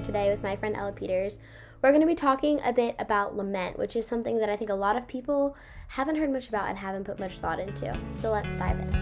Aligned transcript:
here 0.00 0.06
today 0.06 0.30
with 0.30 0.42
my 0.42 0.56
friend 0.56 0.74
Ella 0.76 0.92
Peters. 0.92 1.38
We're 1.82 1.90
going 1.90 2.00
to 2.00 2.06
be 2.06 2.14
talking 2.14 2.58
a 2.64 2.72
bit 2.72 2.94
about 2.98 3.36
lament, 3.36 3.78
which 3.78 3.96
is 3.96 4.06
something 4.06 4.38
that 4.38 4.48
I 4.48 4.56
think 4.56 4.70
a 4.70 4.74
lot 4.74 4.96
of 4.96 5.06
people 5.06 5.56
haven't 5.88 6.16
heard 6.16 6.32
much 6.32 6.48
about 6.48 6.68
and 6.68 6.78
haven't 6.78 7.04
put 7.04 7.18
much 7.18 7.38
thought 7.38 7.60
into. 7.60 7.94
So 8.08 8.32
let's 8.32 8.56
dive 8.56 8.78
in. 8.80 8.92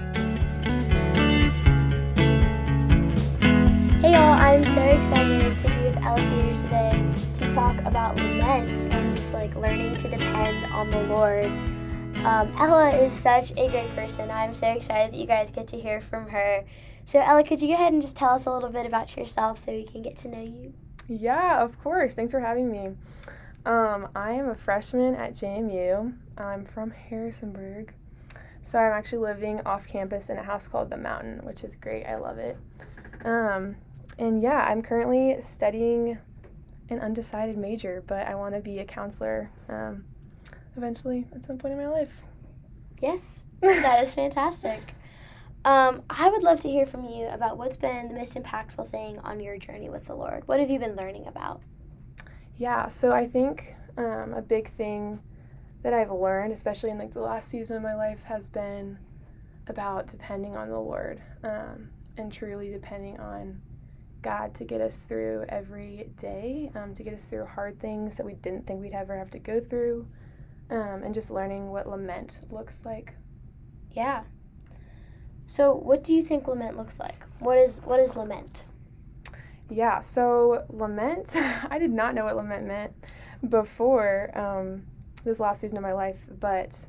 Hey 4.00 4.12
y'all, 4.12 4.32
I'm 4.32 4.64
so 4.64 4.80
excited 4.80 5.56
to 5.58 5.68
be 5.68 5.82
with 5.82 5.98
Ella 6.04 6.16
Peters 6.16 6.64
today 6.64 7.14
to 7.34 7.50
talk 7.54 7.78
about 7.84 8.16
lament 8.16 8.78
and 8.92 9.12
just 9.12 9.32
like 9.34 9.54
learning 9.54 9.96
to 9.98 10.08
depend 10.08 10.64
on 10.72 10.90
the 10.90 11.02
Lord. 11.04 11.46
Um, 12.24 12.52
Ella 12.58 12.90
is 12.90 13.12
such 13.12 13.52
a 13.52 13.68
great 13.68 13.94
person. 13.94 14.30
I'm 14.30 14.54
so 14.54 14.66
excited 14.66 15.12
that 15.12 15.18
you 15.18 15.26
guys 15.26 15.52
get 15.52 15.68
to 15.68 15.78
hear 15.78 16.00
from 16.00 16.28
her. 16.28 16.64
So, 17.08 17.20
Ella, 17.20 17.42
could 17.42 17.62
you 17.62 17.68
go 17.68 17.72
ahead 17.72 17.94
and 17.94 18.02
just 18.02 18.16
tell 18.16 18.34
us 18.34 18.44
a 18.44 18.52
little 18.52 18.68
bit 18.68 18.84
about 18.84 19.16
yourself 19.16 19.58
so 19.58 19.72
we 19.72 19.84
can 19.84 20.02
get 20.02 20.16
to 20.18 20.28
know 20.28 20.42
you? 20.42 20.74
Yeah, 21.08 21.62
of 21.62 21.78
course. 21.82 22.14
Thanks 22.14 22.32
for 22.32 22.40
having 22.40 22.70
me. 22.70 22.90
Um, 23.64 24.08
I 24.14 24.32
am 24.32 24.50
a 24.50 24.54
freshman 24.54 25.14
at 25.14 25.32
JMU. 25.32 26.14
I'm 26.36 26.64
from 26.64 26.90
Harrisonburg. 26.90 27.94
So 28.62 28.78
I'm 28.78 28.92
actually 28.92 29.18
living 29.18 29.62
off 29.64 29.86
campus 29.86 30.28
in 30.28 30.36
a 30.36 30.42
house 30.42 30.68
called 30.68 30.90
The 30.90 30.96
Mountain, 30.98 31.40
which 31.44 31.64
is 31.64 31.74
great. 31.74 32.04
I 32.04 32.16
love 32.16 32.38
it. 32.38 32.58
Um, 33.24 33.76
and 34.18 34.42
yeah, 34.42 34.66
I'm 34.68 34.82
currently 34.82 35.40
studying 35.40 36.18
an 36.90 37.00
undecided 37.00 37.56
major, 37.56 38.02
but 38.06 38.26
I 38.26 38.34
want 38.34 38.54
to 38.54 38.60
be 38.60 38.80
a 38.80 38.84
counselor 38.84 39.50
um, 39.68 40.04
eventually 40.76 41.26
at 41.34 41.44
some 41.44 41.56
point 41.56 41.72
in 41.72 41.78
my 41.78 41.88
life. 41.88 42.12
Yes, 43.00 43.44
that 43.60 44.02
is 44.02 44.12
fantastic. 44.12 44.94
Um, 45.68 46.02
I 46.08 46.30
would 46.30 46.42
love 46.42 46.60
to 46.60 46.70
hear 46.70 46.86
from 46.86 47.04
you 47.04 47.26
about 47.26 47.58
what's 47.58 47.76
been 47.76 48.08
the 48.08 48.14
most 48.14 48.34
impactful 48.34 48.88
thing 48.88 49.18
on 49.18 49.38
your 49.38 49.58
journey 49.58 49.90
with 49.90 50.06
the 50.06 50.14
Lord. 50.14 50.48
What 50.48 50.60
have 50.60 50.70
you 50.70 50.78
been 50.78 50.96
learning 50.96 51.26
about? 51.26 51.60
Yeah, 52.56 52.88
so 52.88 53.12
I 53.12 53.26
think 53.26 53.74
um, 53.98 54.32
a 54.32 54.40
big 54.40 54.70
thing 54.70 55.20
that 55.82 55.92
I've 55.92 56.10
learned, 56.10 56.54
especially 56.54 56.88
in 56.88 56.96
like 56.96 57.12
the 57.12 57.20
last 57.20 57.50
season 57.50 57.76
of 57.76 57.82
my 57.82 57.94
life, 57.94 58.22
has 58.22 58.48
been 58.48 58.98
about 59.66 60.06
depending 60.06 60.56
on 60.56 60.70
the 60.70 60.80
Lord 60.80 61.20
um, 61.44 61.90
and 62.16 62.32
truly 62.32 62.70
depending 62.70 63.20
on 63.20 63.60
God 64.22 64.54
to 64.54 64.64
get 64.64 64.80
us 64.80 64.96
through 64.96 65.44
every 65.50 66.08
day, 66.16 66.72
um, 66.76 66.94
to 66.94 67.02
get 67.02 67.12
us 67.12 67.24
through 67.26 67.44
hard 67.44 67.78
things 67.78 68.16
that 68.16 68.24
we 68.24 68.32
didn't 68.32 68.66
think 68.66 68.80
we'd 68.80 68.94
ever 68.94 69.18
have 69.18 69.30
to 69.32 69.38
go 69.38 69.60
through, 69.60 70.06
um, 70.70 71.02
and 71.04 71.14
just 71.14 71.30
learning 71.30 71.68
what 71.68 71.86
lament 71.86 72.40
looks 72.50 72.86
like. 72.86 73.12
Yeah, 73.92 74.22
so, 75.48 75.74
what 75.74 76.04
do 76.04 76.14
you 76.14 76.22
think 76.22 76.46
lament 76.46 76.76
looks 76.76 77.00
like? 77.00 77.24
What 77.38 77.56
is 77.56 77.80
what 77.84 77.98
is 78.00 78.14
lament? 78.14 78.64
Yeah, 79.70 80.02
so 80.02 80.66
lament, 80.68 81.34
I 81.70 81.78
did 81.78 81.90
not 81.90 82.14
know 82.14 82.26
what 82.26 82.36
lament 82.36 82.66
meant 82.66 82.92
before 83.48 84.30
um, 84.38 84.82
this 85.24 85.40
last 85.40 85.62
season 85.62 85.78
of 85.78 85.82
my 85.82 85.94
life, 85.94 86.20
but 86.38 86.86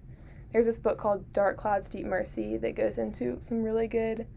there's 0.51 0.65
this 0.65 0.77
book 0.77 0.97
called 0.97 1.31
Dark 1.31 1.55
Clouds, 1.55 1.87
Deep 1.87 2.05
Mercy 2.05 2.57
that 2.57 2.75
goes 2.75 2.97
into 2.97 3.37
some 3.39 3.63
really 3.63 3.87
good 3.87 4.27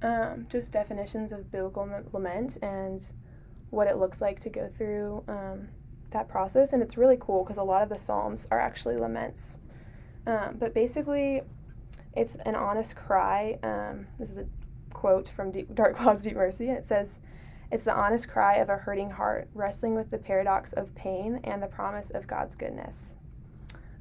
um, 0.00 0.46
just 0.48 0.72
definitions 0.72 1.30
of 1.30 1.52
biblical 1.52 1.86
lament 2.14 2.56
and 2.62 3.10
what 3.68 3.88
it 3.88 3.98
looks 3.98 4.22
like 4.22 4.40
to 4.40 4.48
go 4.48 4.68
through 4.68 5.22
um, 5.28 5.68
that 6.12 6.28
process. 6.28 6.72
And 6.72 6.82
it's 6.82 6.96
really 6.96 7.18
cool 7.20 7.44
because 7.44 7.58
a 7.58 7.62
lot 7.62 7.82
of 7.82 7.90
the 7.90 7.98
Psalms 7.98 8.48
are 8.50 8.60
actually 8.60 8.96
laments. 8.96 9.58
Um, 10.26 10.56
but 10.58 10.72
basically, 10.72 11.42
it's 12.16 12.36
an 12.36 12.54
honest 12.54 12.96
cry. 12.96 13.58
Um, 13.62 14.06
this 14.18 14.30
is 14.30 14.38
a 14.38 14.46
quote 14.92 15.28
from 15.28 15.52
Deep, 15.52 15.74
Dark 15.74 15.94
Clouds, 15.96 16.22
Deep 16.22 16.34
Mercy, 16.34 16.70
it 16.70 16.84
says, 16.84 17.18
It's 17.70 17.84
the 17.84 17.94
honest 17.94 18.28
cry 18.28 18.56
of 18.56 18.70
a 18.70 18.76
hurting 18.76 19.10
heart, 19.10 19.48
wrestling 19.54 19.94
with 19.94 20.10
the 20.10 20.18
paradox 20.18 20.72
of 20.72 20.94
pain 20.94 21.40
and 21.44 21.62
the 21.62 21.66
promise 21.66 22.10
of 22.10 22.26
God's 22.26 22.56
goodness. 22.56 23.16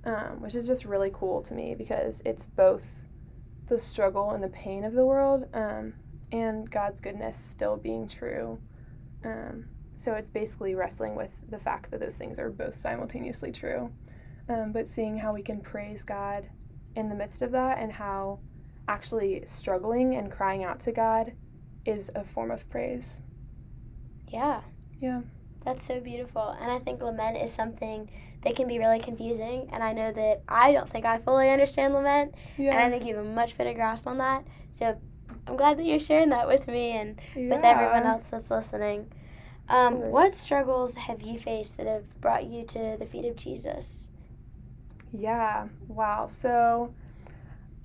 Um, 0.05 0.39
which 0.39 0.53
is 0.53 0.67
just 0.67 0.85
really 0.85 1.11
cool 1.13 1.41
to 1.41 1.53
me 1.55 1.73
because 1.73 2.21
it's 2.25 2.45
both 2.45 3.01
the 3.67 3.79
struggle 3.79 4.31
and 4.31 4.43
the 4.43 4.49
pain 4.49 4.83
of 4.83 4.93
the 4.93 5.03
world 5.03 5.47
um, 5.55 5.95
and 6.31 6.69
God's 6.69 7.01
goodness 7.01 7.37
still 7.37 7.75
being 7.75 8.07
true. 8.07 8.59
Um, 9.23 9.65
so 9.95 10.13
it's 10.13 10.29
basically 10.29 10.75
wrestling 10.75 11.15
with 11.15 11.31
the 11.49 11.57
fact 11.57 11.89
that 11.89 11.99
those 11.99 12.15
things 12.15 12.37
are 12.37 12.51
both 12.51 12.75
simultaneously 12.75 13.51
true, 13.51 13.91
um, 14.47 14.71
but 14.71 14.87
seeing 14.87 15.17
how 15.17 15.33
we 15.33 15.41
can 15.41 15.59
praise 15.59 16.03
God 16.03 16.45
in 16.95 17.09
the 17.09 17.15
midst 17.15 17.41
of 17.41 17.51
that 17.51 17.77
and 17.79 17.91
how 17.91 18.39
actually 18.87 19.43
struggling 19.45 20.15
and 20.15 20.31
crying 20.31 20.63
out 20.63 20.79
to 20.81 20.91
God 20.91 21.33
is 21.85 22.11
a 22.15 22.23
form 22.23 22.51
of 22.51 22.69
praise. 22.69 23.21
Yeah. 24.27 24.61
Yeah. 24.99 25.21
That's 25.63 25.83
so 25.83 25.99
beautiful. 25.99 26.55
And 26.61 26.71
I 26.71 26.77
think 26.77 27.01
lament 27.01 27.37
is 27.37 27.51
something 27.51 28.09
that 28.43 28.55
can 28.55 28.67
be 28.67 28.77
really 28.77 28.99
confusing. 28.99 29.67
And 29.71 29.83
I 29.83 29.93
know 29.93 30.11
that 30.11 30.43
I 30.47 30.71
don't 30.73 30.89
think 30.89 31.05
I 31.05 31.17
fully 31.17 31.49
understand 31.49 31.93
lament. 31.93 32.35
Yeah. 32.57 32.71
And 32.71 32.79
I 32.79 32.89
think 32.89 33.05
you 33.05 33.15
have 33.15 33.25
a 33.25 33.29
much 33.29 33.57
better 33.57 33.73
grasp 33.73 34.05
on 34.05 34.19
that. 34.19 34.45
So 34.71 34.99
I'm 35.47 35.57
glad 35.57 35.77
that 35.79 35.85
you're 35.85 35.99
sharing 35.99 36.29
that 36.29 36.47
with 36.47 36.67
me 36.67 36.91
and 36.91 37.19
yeah. 37.35 37.55
with 37.55 37.63
everyone 37.63 38.03
else 38.03 38.29
that's 38.29 38.51
listening. 38.51 39.11
Um, 39.67 40.11
what 40.11 40.33
struggles 40.33 40.95
have 40.95 41.23
you 41.23 41.39
faced 41.39 41.77
that 41.77 41.87
have 41.87 42.21
brought 42.21 42.45
you 42.45 42.65
to 42.67 42.97
the 42.99 43.05
feet 43.05 43.25
of 43.25 43.35
Jesus? 43.35 44.11
Yeah, 45.17 45.67
wow. 45.87 46.27
So 46.27 46.93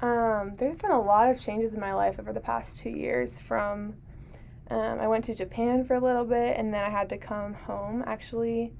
um, 0.00 0.54
there's 0.56 0.76
been 0.76 0.90
a 0.90 1.00
lot 1.00 1.30
of 1.30 1.40
changes 1.40 1.74
in 1.74 1.80
my 1.80 1.92
life 1.92 2.18
over 2.18 2.32
the 2.32 2.40
past 2.40 2.78
two 2.78 2.90
years. 2.90 3.38
From 3.38 3.94
um, 4.70 5.00
I 5.00 5.06
went 5.06 5.24
to 5.26 5.34
Japan 5.34 5.84
for 5.84 5.94
a 5.94 6.00
little 6.00 6.24
bit, 6.24 6.56
and 6.56 6.72
then 6.72 6.84
I 6.84 6.90
had 6.90 7.08
to 7.10 7.18
come 7.18 7.54
home 7.54 8.02
actually 8.06 8.72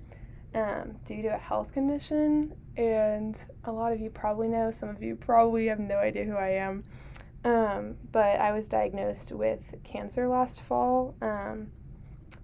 um, 0.55 0.97
due 1.05 1.23
to 1.23 1.29
a 1.29 1.39
health 1.39 1.73
condition. 1.73 2.55
And 2.77 3.39
a 3.65 3.73
lot 3.73 3.93
of 3.93 4.01
you 4.01 4.11
probably 4.11 4.49
know, 4.49 4.71
some 4.71 4.89
of 4.89 5.03
you 5.03 5.17
probably 5.17 5.67
have 5.67 5.81
no 5.81 5.97
idea 5.97 6.25
who 6.25 6.37
I 6.37 6.51
am. 6.51 6.85
Um, 7.45 7.97
but 8.13 8.41
I 8.41 8.53
was 8.53 8.67
diagnosed 8.67 9.33
with 9.33 9.75
cancer 9.83 10.29
last 10.29 10.63
fall. 10.63 11.15
Um, 11.23 11.69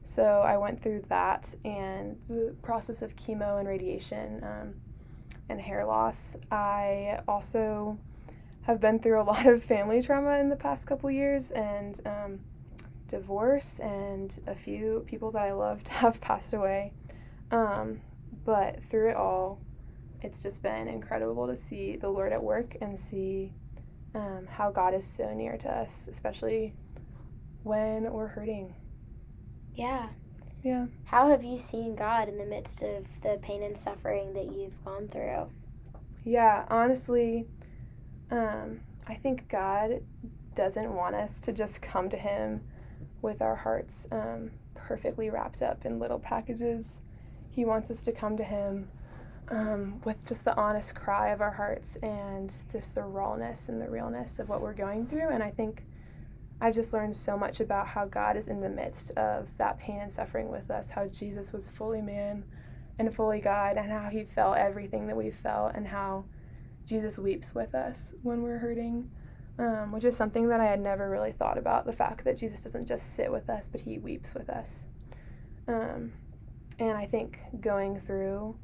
so 0.02 0.22
I 0.22 0.56
went 0.56 0.82
through 0.82 1.04
that 1.08 1.54
and 1.64 2.16
the 2.26 2.54
process 2.62 3.02
of 3.02 3.16
chemo 3.16 3.58
and 3.58 3.68
radiation 3.68 4.42
um, 4.42 4.74
and 5.48 5.60
hair 5.60 5.84
loss. 5.84 6.36
I 6.50 7.20
also 7.28 7.98
have 8.62 8.80
been 8.80 8.98
through 8.98 9.20
a 9.20 9.22
lot 9.32 9.46
of 9.46 9.62
family 9.62 10.02
trauma 10.02 10.38
in 10.38 10.48
the 10.48 10.56
past 10.56 10.86
couple 10.86 11.10
years 11.10 11.50
and 11.52 12.00
um, 12.06 12.40
divorce, 13.08 13.78
and 13.80 14.38
a 14.46 14.54
few 14.54 15.04
people 15.06 15.30
that 15.32 15.42
I 15.42 15.52
loved 15.52 15.88
have 15.88 16.20
passed 16.20 16.52
away. 16.52 16.92
Um, 17.50 18.00
but 18.44 18.82
through 18.84 19.10
it 19.10 19.16
all, 19.16 19.60
it's 20.22 20.42
just 20.42 20.62
been 20.62 20.88
incredible 20.88 21.46
to 21.46 21.56
see 21.56 21.96
the 21.96 22.08
Lord 22.08 22.32
at 22.32 22.42
work 22.42 22.76
and 22.80 22.98
see 22.98 23.52
um, 24.14 24.46
how 24.50 24.70
God 24.70 24.94
is 24.94 25.04
so 25.04 25.32
near 25.34 25.56
to 25.58 25.70
us, 25.70 26.08
especially 26.10 26.74
when 27.62 28.10
we're 28.12 28.26
hurting. 28.26 28.74
Yeah. 29.74 30.08
Yeah. 30.62 30.86
How 31.04 31.28
have 31.28 31.44
you 31.44 31.58
seen 31.58 31.94
God 31.94 32.28
in 32.28 32.38
the 32.38 32.44
midst 32.44 32.82
of 32.82 33.20
the 33.22 33.38
pain 33.40 33.62
and 33.62 33.76
suffering 33.76 34.32
that 34.34 34.52
you've 34.52 34.84
gone 34.84 35.08
through? 35.08 35.48
Yeah, 36.24 36.64
honestly, 36.68 37.46
um, 38.30 38.80
I 39.06 39.14
think 39.14 39.48
God 39.48 40.02
doesn't 40.54 40.92
want 40.92 41.14
us 41.14 41.38
to 41.40 41.52
just 41.52 41.82
come 41.82 42.10
to 42.10 42.16
Him 42.16 42.62
with 43.22 43.40
our 43.40 43.54
hearts 43.54 44.08
um, 44.10 44.50
perfectly 44.74 45.30
wrapped 45.30 45.62
up 45.62 45.84
in 45.84 45.98
little 45.98 46.18
packages. 46.18 47.00
He 47.50 47.64
wants 47.64 47.90
us 47.90 48.02
to 48.02 48.12
come 48.12 48.36
to 48.36 48.44
Him 48.44 48.88
um, 49.48 50.00
with 50.04 50.26
just 50.26 50.44
the 50.44 50.56
honest 50.56 50.94
cry 50.94 51.28
of 51.28 51.40
our 51.40 51.52
hearts 51.52 51.96
and 51.96 52.52
just 52.70 52.94
the 52.94 53.02
rawness 53.02 53.68
and 53.68 53.80
the 53.80 53.88
realness 53.88 54.38
of 54.38 54.48
what 54.48 54.60
we're 54.60 54.74
going 54.74 55.06
through. 55.06 55.28
And 55.28 55.42
I 55.42 55.50
think 55.50 55.84
I've 56.60 56.74
just 56.74 56.92
learned 56.92 57.14
so 57.14 57.36
much 57.36 57.60
about 57.60 57.86
how 57.86 58.06
God 58.06 58.36
is 58.36 58.48
in 58.48 58.60
the 58.60 58.68
midst 58.68 59.10
of 59.12 59.48
that 59.58 59.78
pain 59.78 60.00
and 60.00 60.10
suffering 60.10 60.48
with 60.48 60.70
us, 60.70 60.90
how 60.90 61.06
Jesus 61.06 61.52
was 61.52 61.68
fully 61.68 62.00
man 62.00 62.44
and 62.98 63.14
fully 63.14 63.40
God, 63.40 63.76
and 63.76 63.92
how 63.92 64.08
he 64.08 64.24
felt 64.24 64.56
everything 64.56 65.06
that 65.08 65.16
we 65.16 65.30
felt, 65.30 65.74
and 65.74 65.86
how 65.86 66.24
Jesus 66.86 67.18
weeps 67.18 67.54
with 67.54 67.74
us 67.74 68.14
when 68.22 68.42
we're 68.42 68.58
hurting, 68.58 69.10
um, 69.58 69.92
which 69.92 70.04
is 70.04 70.16
something 70.16 70.48
that 70.48 70.60
I 70.60 70.66
had 70.66 70.80
never 70.80 71.10
really 71.10 71.32
thought 71.32 71.58
about 71.58 71.84
the 71.84 71.92
fact 71.92 72.24
that 72.24 72.38
Jesus 72.38 72.62
doesn't 72.62 72.86
just 72.86 73.14
sit 73.14 73.30
with 73.30 73.50
us, 73.50 73.68
but 73.68 73.82
he 73.82 73.98
weeps 73.98 74.32
with 74.32 74.48
us. 74.48 74.86
Um, 75.68 76.12
and 76.78 76.96
I 76.96 77.04
think 77.04 77.38
going 77.60 78.00
through 78.00 78.56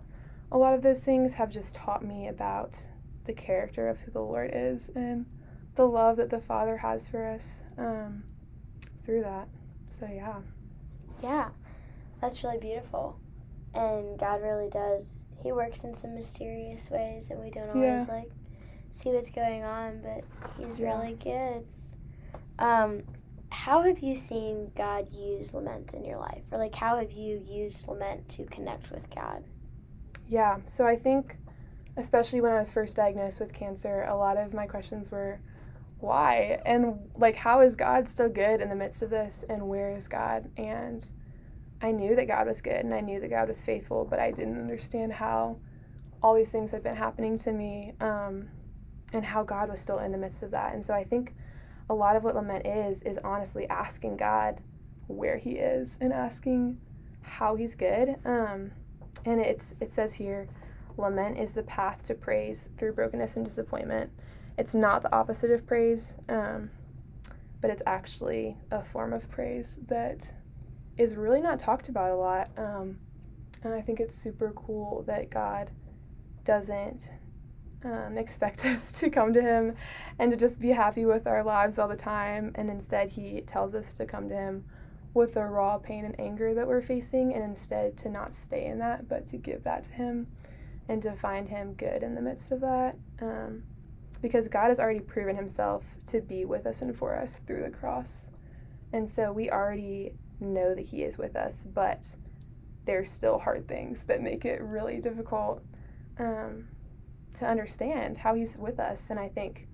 a 0.50 0.56
lot 0.56 0.74
of 0.74 0.82
those 0.82 1.04
things 1.04 1.34
have 1.34 1.50
just 1.50 1.74
taught 1.74 2.04
me 2.04 2.28
about 2.28 2.86
the 3.24 3.32
character 3.32 3.88
of 3.88 4.00
who 4.00 4.10
the 4.10 4.20
Lord 4.20 4.50
is 4.52 4.90
and 4.94 5.26
the 5.74 5.86
love 5.86 6.16
that 6.16 6.30
the 6.30 6.40
Father 6.40 6.78
has 6.78 7.08
for 7.08 7.26
us 7.26 7.62
um, 7.78 8.24
through 9.04 9.22
that. 9.22 9.48
So, 9.90 10.06
yeah. 10.06 10.36
Yeah, 11.22 11.48
that's 12.20 12.42
really 12.42 12.58
beautiful. 12.58 13.19
And 13.74 14.19
God 14.19 14.42
really 14.42 14.69
does. 14.69 15.26
He 15.42 15.52
works 15.52 15.84
in 15.84 15.94
some 15.94 16.14
mysterious 16.14 16.90
ways, 16.90 17.30
and 17.30 17.40
we 17.40 17.50
don't 17.50 17.70
always 17.70 18.06
yeah. 18.06 18.14
like 18.14 18.30
see 18.90 19.10
what's 19.10 19.30
going 19.30 19.64
on, 19.64 20.02
but 20.02 20.24
He's 20.58 20.78
yeah. 20.78 20.94
really 20.94 21.14
good. 21.14 21.66
Um, 22.58 23.02
how 23.50 23.82
have 23.82 23.98
you 23.98 24.14
seen 24.14 24.70
God 24.74 25.12
use 25.12 25.54
lament 25.54 25.94
in 25.94 26.04
your 26.04 26.19
life? 26.19 26.42
Or 26.50 26.58
like 26.58 26.74
how 26.74 26.96
have 26.98 27.12
you 27.12 27.38
used 27.44 27.86
lament 27.86 28.28
to 28.30 28.44
connect 28.44 28.90
with 28.90 29.08
God? 29.14 29.44
Yeah, 30.28 30.58
so 30.66 30.86
I 30.86 30.96
think 30.96 31.36
especially 31.96 32.40
when 32.40 32.52
I 32.52 32.58
was 32.58 32.70
first 32.70 32.96
diagnosed 32.96 33.40
with 33.40 33.52
cancer, 33.52 34.04
a 34.04 34.16
lot 34.16 34.38
of 34.38 34.54
my 34.54 34.66
questions 34.66 35.10
were 35.10 35.40
why 36.02 36.60
and 36.66 36.99
like 37.14 37.37
how 37.37 37.60
is 37.60 37.76
God 37.76 38.08
still 38.08 38.28
good 38.28 38.60
in 38.60 38.69
the 38.69 38.76
midst 38.76 39.02
of 39.02 39.10
this 39.10 39.44
and 39.49 39.69
where 39.69 39.94
is 39.96 40.08
God? 40.08 40.50
And 40.56 41.08
I 41.81 41.93
knew 41.93 42.16
that 42.16 42.26
God 42.26 42.46
was 42.46 42.60
good 42.60 42.84
and 42.84 42.93
I 42.93 43.00
knew 43.00 43.20
that 43.20 43.31
God 43.31 43.49
was 43.49 43.64
faithful, 43.64 44.04
but 44.04 44.19
I 44.19 44.32
didn't 44.32 44.60
understand 44.60 45.12
how 45.12 45.58
all 46.22 46.34
these 46.34 46.50
things 46.50 46.70
had 46.70 46.82
been 46.82 46.96
happening 46.96 47.38
to 47.38 47.52
me 47.52 47.94
um, 48.00 48.49
and 49.12 49.25
how 49.25 49.43
God 49.43 49.69
was 49.69 49.81
still 49.81 49.99
in 49.99 50.12
the 50.12 50.19
midst 50.19 50.43
of 50.43 50.50
that. 50.50 50.75
And 50.75 50.84
so 50.84 50.93
I 50.93 51.04
think 51.04 51.34
a 51.88 51.94
lot 51.94 52.16
of 52.16 52.25
what 52.25 52.34
lament 52.34 52.66
is 52.66 53.02
is 53.02 53.19
honestly 53.19 53.69
asking 53.69 54.16
God 54.16 54.60
where 55.06 55.37
He 55.37 55.52
is 55.52 55.98
and 56.00 56.12
asking 56.12 56.81
how 57.22 57.55
He's 57.55 57.75
good. 57.75 58.16
Um, 58.25 58.72
and 59.25 59.40
it's 59.40 59.76
it 59.81 59.93
says 59.93 60.14
here, 60.14 60.48
lament 60.96 61.38
is 61.38 61.55
the 61.55 61.62
path 61.62 62.02
to 62.05 62.14
praise 62.14 62.69
through 62.76 62.94
brokenness 62.94 63.37
and 63.37 63.44
disappointment. 63.44 64.10
It's 64.58 64.75
not 64.75 65.02
the 65.02 65.14
opposite 65.14 65.50
of 65.50 65.66
praise, 65.66 66.16
um, 66.28 66.70
but 67.60 67.70
it's 67.70 67.82
actually 67.87 68.56
a 68.70 68.84
form 68.84 69.12
of 69.12 69.31
praise 69.31 69.78
that 69.88 70.32
is 70.99 71.16
really 71.16 71.40
not 71.40 71.58
talked 71.58 71.88
about 71.88 72.10
a 72.10 72.16
lot. 72.16 72.50
Um, 72.56 72.99
and 73.62 73.72
I 73.72 73.81
think 73.81 74.00
it's 74.00 74.14
super 74.14 74.52
cool 74.54 75.04
that 75.06 75.31
God 75.31 75.70
doesn't 76.44 77.10
um, 77.84 78.19
expect 78.19 78.64
us 78.66 78.93
to 78.93 79.10
come 79.10 79.32
to 79.32 79.43
Him 79.43 79.75
and 80.19 80.31
to 80.31 80.37
just 80.37 80.60
be 80.60 80.70
happy 80.70 81.05
with 81.05 81.26
our 81.26 81.43
lives 81.43 81.78
all 81.78 81.88
the 81.88 81.96
time. 81.96 82.52
And 82.55 82.69
instead, 82.69 83.10
He 83.10 83.40
tells 83.43 83.75
us 83.75 83.93
to 83.94 84.06
come 84.06 84.28
to 84.28 84.34
Him 84.34 84.64
with 85.14 85.34
the 85.34 85.44
raw 85.44 85.78
pain 85.78 86.05
and 86.05 86.19
anger 86.19 86.55
that 86.55 86.66
we're 86.66 86.81
facing, 86.81 87.34
and 87.34 87.44
instead 87.44 87.98
to 87.98 88.08
not 88.08 88.32
stay 88.32 88.64
in 88.64 88.78
that, 88.78 89.08
but 89.08 89.26
to 89.26 89.37
give 89.37 89.62
that 89.64 89.84
to 89.84 89.90
Him 89.93 90.26
and 90.88 91.02
to 91.02 91.12
find 91.12 91.48
Him 91.48 91.75
good 91.75 92.02
in 92.02 92.14
the 92.14 92.22
midst 92.22 92.50
of 92.50 92.60
that. 92.60 92.96
Um, 93.20 93.62
because 94.22 94.48
God 94.48 94.69
has 94.69 94.80
already 94.80 95.00
proven 95.00 95.36
Himself 95.36 95.84
to 96.06 96.20
be 96.20 96.44
with 96.44 96.66
us 96.66 96.80
and 96.80 96.96
for 96.96 97.14
us 97.14 97.40
through 97.46 97.62
the 97.62 97.70
cross. 97.70 98.28
And 98.92 99.08
so 99.08 99.32
we 99.32 99.50
already 99.50 100.14
know 100.40 100.74
that 100.74 100.86
He 100.86 101.02
is 101.02 101.19
with 101.19 101.36
us, 101.36 101.64
but 101.64 102.16
there's 102.86 103.10
still 103.10 103.38
hard 103.38 103.69
things 103.69 104.06
that 104.06 104.22
make 104.22 104.44
it 104.44 104.62
really 104.62 105.00
difficult. 105.00 105.62
Um, 106.19 106.69
to 107.34 107.46
understand 107.46 108.19
how 108.19 108.34
he's 108.34 108.56
with 108.56 108.78
us. 108.78 109.10
And 109.10 109.19
I 109.19 109.28
think 109.28 109.69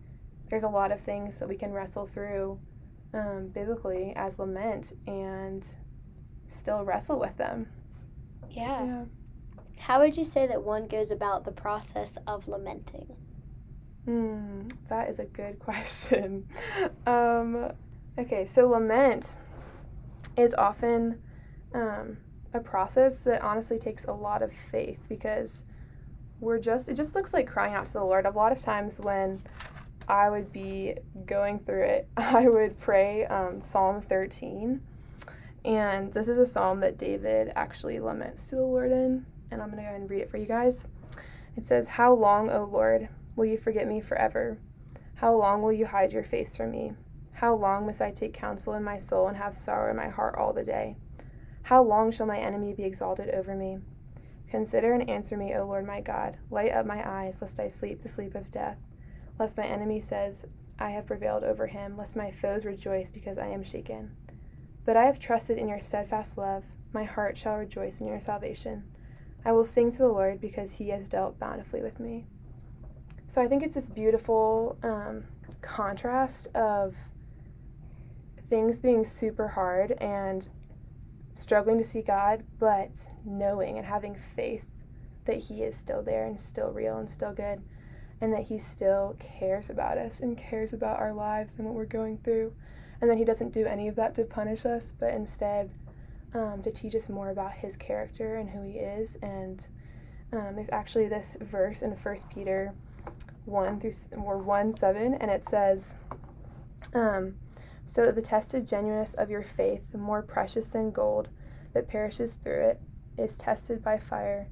there's 0.48 0.62
a 0.62 0.68
lot 0.68 0.92
of 0.92 1.00
things 1.00 1.38
that 1.38 1.48
we 1.48 1.56
can 1.56 1.72
wrestle 1.72 2.06
through 2.06 2.58
um, 3.14 3.48
biblically 3.48 4.12
as 4.16 4.38
lament 4.38 4.92
and 5.06 5.66
still 6.46 6.84
wrestle 6.84 7.18
with 7.18 7.36
them. 7.36 7.68
Yeah. 8.50 8.84
yeah. 8.84 9.04
How 9.78 10.00
would 10.00 10.16
you 10.16 10.24
say 10.24 10.46
that 10.46 10.62
one 10.62 10.86
goes 10.86 11.10
about 11.10 11.44
the 11.44 11.52
process 11.52 12.18
of 12.26 12.48
lamenting? 12.48 13.16
Hmm, 14.08 14.68
that 14.88 15.10
is 15.10 15.18
a 15.18 15.26
good 15.26 15.58
question. 15.58 16.48
um, 17.06 17.72
okay, 18.18 18.46
so 18.46 18.66
lament 18.66 19.34
is 20.34 20.54
often 20.54 21.20
um, 21.74 22.16
a 22.54 22.60
process 22.60 23.20
that 23.20 23.42
honestly 23.42 23.78
takes 23.78 24.06
a 24.06 24.12
lot 24.12 24.40
of 24.40 24.50
faith 24.50 25.04
because 25.10 25.66
we're 26.40 26.58
just 26.58 26.88
it 26.88 26.94
just 26.94 27.14
looks 27.14 27.34
like 27.34 27.46
crying 27.46 27.74
out 27.74 27.84
to 27.84 27.92
the 27.92 28.02
Lord. 28.02 28.24
A 28.24 28.30
lot 28.30 28.50
of 28.50 28.62
times 28.62 28.98
when 28.98 29.42
I 30.08 30.30
would 30.30 30.54
be 30.54 30.94
going 31.26 31.58
through 31.58 31.84
it, 31.84 32.08
I 32.16 32.48
would 32.48 32.78
pray 32.78 33.26
um, 33.26 33.60
Psalm 33.60 34.00
13. 34.00 34.80
And 35.66 36.14
this 36.14 36.28
is 36.28 36.38
a 36.38 36.46
psalm 36.46 36.80
that 36.80 36.96
David 36.96 37.52
actually 37.56 38.00
laments 38.00 38.46
to 38.48 38.56
the 38.56 38.62
Lord 38.62 38.90
in. 38.90 39.26
And 39.50 39.60
I'm 39.60 39.68
going 39.68 39.82
to 39.82 39.82
go 39.82 39.88
ahead 39.88 40.00
and 40.00 40.08
read 40.08 40.22
it 40.22 40.30
for 40.30 40.38
you 40.38 40.46
guys. 40.46 40.86
It 41.58 41.66
says, 41.66 41.88
How 41.88 42.14
long, 42.14 42.48
O 42.48 42.64
Lord, 42.64 43.10
will 43.38 43.46
you 43.46 43.56
forget 43.56 43.86
me 43.86 44.00
forever? 44.00 44.58
How 45.14 45.32
long 45.32 45.62
will 45.62 45.72
you 45.72 45.86
hide 45.86 46.12
your 46.12 46.24
face 46.24 46.56
from 46.56 46.72
me? 46.72 46.94
How 47.34 47.54
long 47.54 47.86
must 47.86 48.02
I 48.02 48.10
take 48.10 48.34
counsel 48.34 48.74
in 48.74 48.82
my 48.82 48.98
soul 48.98 49.28
and 49.28 49.36
have 49.36 49.60
sorrow 49.60 49.90
in 49.90 49.96
my 49.96 50.08
heart 50.08 50.34
all 50.36 50.52
the 50.52 50.64
day? 50.64 50.96
How 51.62 51.80
long 51.80 52.10
shall 52.10 52.26
my 52.26 52.38
enemy 52.38 52.74
be 52.74 52.82
exalted 52.82 53.30
over 53.30 53.54
me? 53.54 53.78
Consider 54.50 54.92
and 54.92 55.08
answer 55.08 55.36
me, 55.36 55.54
O 55.54 55.64
Lord 55.64 55.86
my 55.86 56.00
God. 56.00 56.36
Light 56.50 56.72
up 56.72 56.84
my 56.84 57.08
eyes, 57.08 57.40
lest 57.40 57.60
I 57.60 57.68
sleep 57.68 58.02
the 58.02 58.08
sleep 58.08 58.34
of 58.34 58.50
death. 58.50 58.78
Lest 59.38 59.56
my 59.56 59.66
enemy 59.66 60.00
says, 60.00 60.44
I 60.80 60.90
have 60.90 61.06
prevailed 61.06 61.44
over 61.44 61.68
him, 61.68 61.96
lest 61.96 62.16
my 62.16 62.32
foes 62.32 62.64
rejoice 62.64 63.08
because 63.08 63.38
I 63.38 63.46
am 63.46 63.62
shaken. 63.62 64.16
But 64.84 64.96
I 64.96 65.04
have 65.04 65.20
trusted 65.20 65.58
in 65.58 65.68
your 65.68 65.80
steadfast 65.80 66.38
love. 66.38 66.64
My 66.92 67.04
heart 67.04 67.38
shall 67.38 67.56
rejoice 67.56 68.00
in 68.00 68.08
your 68.08 68.20
salvation. 68.20 68.82
I 69.44 69.52
will 69.52 69.64
sing 69.64 69.92
to 69.92 69.98
the 69.98 70.08
Lord 70.08 70.40
because 70.40 70.72
he 70.72 70.88
has 70.88 71.06
dealt 71.06 71.38
bountifully 71.38 71.82
with 71.82 72.00
me. 72.00 72.26
So 73.30 73.42
I 73.42 73.46
think 73.46 73.62
it's 73.62 73.74
this 73.74 73.90
beautiful 73.90 74.78
um, 74.82 75.24
contrast 75.60 76.48
of 76.54 76.96
things 78.48 78.80
being 78.80 79.04
super 79.04 79.48
hard 79.48 79.92
and 80.00 80.48
struggling 81.34 81.76
to 81.76 81.84
see 81.84 82.00
God, 82.00 82.42
but 82.58 83.10
knowing 83.26 83.76
and 83.76 83.86
having 83.86 84.14
faith 84.14 84.64
that 85.26 85.36
He 85.36 85.62
is 85.62 85.76
still 85.76 86.02
there 86.02 86.24
and 86.24 86.40
still 86.40 86.70
real 86.70 86.96
and 86.96 87.08
still 87.08 87.34
good, 87.34 87.60
and 88.18 88.32
that 88.32 88.44
He 88.44 88.56
still 88.56 89.14
cares 89.20 89.68
about 89.68 89.98
us 89.98 90.20
and 90.20 90.38
cares 90.38 90.72
about 90.72 90.98
our 90.98 91.12
lives 91.12 91.56
and 91.58 91.66
what 91.66 91.74
we're 91.74 91.84
going 91.84 92.16
through, 92.24 92.54
and 93.02 93.10
that 93.10 93.18
He 93.18 93.26
doesn't 93.26 93.52
do 93.52 93.66
any 93.66 93.88
of 93.88 93.96
that 93.96 94.14
to 94.14 94.24
punish 94.24 94.64
us, 94.64 94.94
but 94.98 95.12
instead 95.12 95.70
um, 96.32 96.62
to 96.62 96.70
teach 96.70 96.94
us 96.94 97.10
more 97.10 97.28
about 97.28 97.52
His 97.52 97.76
character 97.76 98.36
and 98.36 98.48
who 98.48 98.62
He 98.62 98.78
is. 98.78 99.16
And 99.20 99.66
um, 100.32 100.54
there's 100.54 100.70
actually 100.72 101.08
this 101.08 101.36
verse 101.42 101.82
in 101.82 101.94
First 101.94 102.30
Peter 102.30 102.72
one 103.48 103.80
through 103.80 103.94
or 104.16 104.38
one 104.38 104.72
seven, 104.72 105.14
and 105.14 105.30
it 105.30 105.48
says. 105.48 105.94
Um, 106.94 107.34
so 107.88 108.04
that 108.04 108.14
the 108.14 108.22
tested 108.22 108.68
genuineness 108.68 109.14
of 109.14 109.30
your 109.30 109.42
faith, 109.42 109.82
more 109.94 110.22
precious 110.22 110.68
than 110.68 110.90
gold 110.90 111.28
that 111.72 111.88
perishes 111.88 112.34
through 112.34 112.68
it, 112.68 112.80
is 113.16 113.36
tested 113.36 113.82
by 113.82 113.98
fire, 113.98 114.48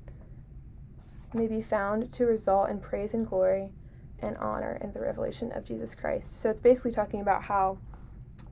may 1.35 1.47
be 1.47 1.61
found 1.61 2.12
to 2.15 2.25
result 2.25 2.71
in 2.71 2.81
praise 2.81 3.12
and 3.12 3.26
glory 3.26 3.71
and 4.21 4.37
honor 4.38 4.79
in 4.81 4.93
the 4.93 5.00
revelation 5.00 5.53
of 5.53 5.65
Jesus 5.65 5.95
Christ. 5.95 6.41
So 6.41 6.50
it's 6.50 6.61
basically 6.61 6.93
talking 6.93 7.21
about 7.21 7.43
how 7.43 7.79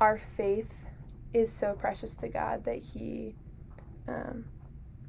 our 0.01 0.19
faith 0.19 0.85
is 1.33 1.51
so 1.51 1.73
precious 1.73 2.15
to 2.17 2.29
God 2.29 2.65
that 2.65 2.79
He 2.79 3.35
um, 4.07 4.45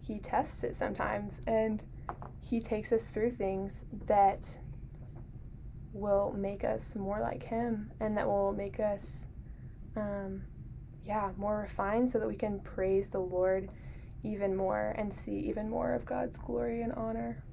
He 0.02 0.20
tests 0.20 0.64
it 0.64 0.74
sometimes, 0.74 1.42
and 1.46 1.84
He 2.42 2.62
takes 2.62 2.94
us 2.94 3.12
through 3.12 3.32
things 3.32 3.84
that 4.08 4.58
will 5.96 6.36
make 6.38 6.64
us 6.64 6.96
more 6.96 7.20
like 7.20 7.44
Him, 7.44 7.92
and 8.00 8.18
that 8.18 8.28
will 8.28 8.54
make 8.54 8.80
us 8.80 9.26
um, 9.96 10.42
yeah, 11.06 11.32
more 11.38 11.60
refined 11.60 12.10
so 12.10 12.20
that 12.20 12.28
we 12.28 12.36
can 12.36 12.60
praise 12.60 13.10
the 13.10 13.20
Lord 13.20 13.70
even 14.24 14.56
more 14.56 14.94
and 14.98 15.14
see 15.14 15.38
even 15.48 15.70
more 15.70 15.94
of 15.94 16.06
God's 16.06 16.38
glory 16.38 16.82
and 16.82 16.92
honor. 16.94 17.44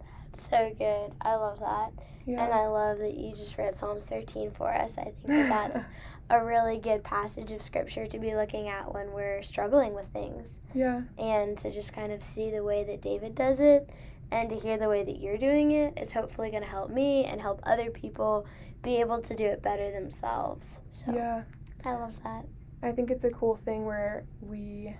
That's 0.00 0.48
so 0.50 0.74
good. 0.76 1.12
I 1.20 1.36
love 1.36 1.60
that. 1.60 1.92
Yeah. 2.26 2.44
And 2.44 2.52
I 2.52 2.66
love 2.66 2.98
that 2.98 3.16
you 3.16 3.34
just 3.34 3.56
read 3.56 3.74
Psalms 3.74 4.04
13 4.04 4.50
for 4.50 4.70
us. 4.70 4.98
I 4.98 5.04
think 5.04 5.26
that 5.28 5.48
that's 5.48 5.86
a 6.30 6.44
really 6.44 6.78
good 6.78 7.02
passage 7.02 7.52
of 7.52 7.62
scripture 7.62 8.06
to 8.06 8.18
be 8.18 8.34
looking 8.34 8.68
at 8.68 8.92
when 8.92 9.12
we're 9.12 9.40
struggling 9.42 9.94
with 9.94 10.08
things. 10.08 10.60
Yeah. 10.74 11.02
And 11.16 11.56
to 11.58 11.70
just 11.70 11.94
kind 11.94 12.12
of 12.12 12.22
see 12.22 12.50
the 12.50 12.62
way 12.62 12.84
that 12.84 13.00
David 13.00 13.34
does 13.34 13.60
it 13.60 13.88
and 14.30 14.50
to 14.50 14.56
hear 14.56 14.76
the 14.76 14.88
way 14.88 15.04
that 15.04 15.20
you're 15.20 15.38
doing 15.38 15.70
it 15.72 15.98
is 15.98 16.12
hopefully 16.12 16.50
going 16.50 16.62
to 16.62 16.68
help 16.68 16.90
me 16.90 17.24
and 17.24 17.40
help 17.40 17.60
other 17.64 17.90
people 17.90 18.46
be 18.82 18.96
able 18.96 19.20
to 19.22 19.34
do 19.34 19.46
it 19.46 19.62
better 19.62 19.90
themselves. 19.90 20.80
So 20.90 21.12
yeah, 21.12 21.44
I 21.84 21.94
love 21.94 22.22
that. 22.24 22.44
I 22.82 22.92
think 22.92 23.10
it's 23.10 23.24
a 23.24 23.30
cool 23.30 23.56
thing 23.56 23.84
where 23.84 24.24
we 24.40 24.94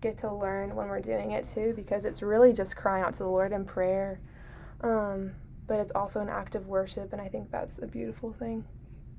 get 0.00 0.16
to 0.18 0.32
learn 0.32 0.74
when 0.74 0.88
we're 0.88 1.00
doing 1.00 1.30
it 1.30 1.44
too, 1.44 1.72
because 1.76 2.04
it's 2.04 2.22
really 2.22 2.52
just 2.52 2.76
crying 2.76 3.04
out 3.04 3.14
to 3.14 3.22
the 3.22 3.28
Lord 3.28 3.52
in 3.52 3.64
prayer. 3.64 4.20
Um, 4.80 5.32
but 5.66 5.78
it's 5.78 5.92
also 5.92 6.20
an 6.20 6.28
act 6.28 6.56
of 6.56 6.66
worship, 6.66 7.12
and 7.12 7.22
I 7.22 7.28
think 7.28 7.50
that's 7.50 7.78
a 7.78 7.86
beautiful 7.86 8.32
thing. 8.32 8.64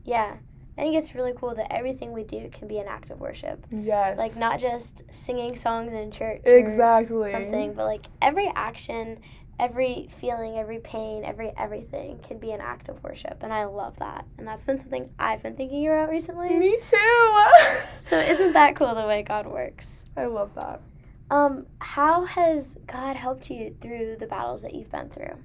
Yeah. 0.04 0.36
I 0.78 0.82
think 0.82 0.96
it's 0.96 1.14
really 1.14 1.34
cool 1.36 1.54
that 1.56 1.72
everything 1.72 2.14
we 2.14 2.24
do 2.24 2.50
can 2.52 2.68
be 2.68 2.80
an 2.80 2.88
act 2.88 3.12
of 3.12 3.20
worship. 3.20 3.66
Yes. 3.70 4.18
Like 4.18 4.36
not 4.38 4.60
just 4.60 5.04
singing 5.14 5.56
songs 5.56 5.94
in 5.94 6.12
church. 6.12 6.42
Exactly. 6.46 7.32
something, 7.32 7.74
but 7.74 7.86
like 7.86 8.08
every 8.22 8.52
action 8.56 9.20
every 9.60 10.08
feeling, 10.10 10.58
every 10.58 10.80
pain, 10.80 11.24
every 11.24 11.52
everything 11.58 12.20
can 12.20 12.38
be 12.38 12.52
an 12.52 12.62
act 12.62 12.90
of 12.90 13.02
worship. 13.04 13.44
And 13.44 13.54
I 13.54 13.66
love 13.66 13.98
that. 14.00 14.26
And 14.38 14.48
that's 14.48 14.66
been 14.66 14.78
something 14.78 15.10
I've 15.20 15.44
been 15.44 15.56
thinking 15.56 15.88
about 15.88 16.10
recently. 16.10 16.50
Me 16.50 16.78
too. 16.82 17.46
so 18.00 18.18
isn't 18.18 18.54
that 18.54 18.76
cool 18.76 18.96
the 18.96 19.08
way 19.08 19.24
God 19.24 19.48
works? 19.48 20.06
I 20.18 20.26
love 20.26 20.54
that. 20.56 20.82
Um, 21.30 21.66
how 21.80 22.26
has 22.26 22.78
God 22.86 23.16
helped 23.16 23.50
you 23.50 23.76
through 23.80 24.18
the 24.20 24.28
battles 24.28 24.62
that 24.64 24.74
you've 24.74 24.92
been 24.92 25.10
through? 25.10 25.38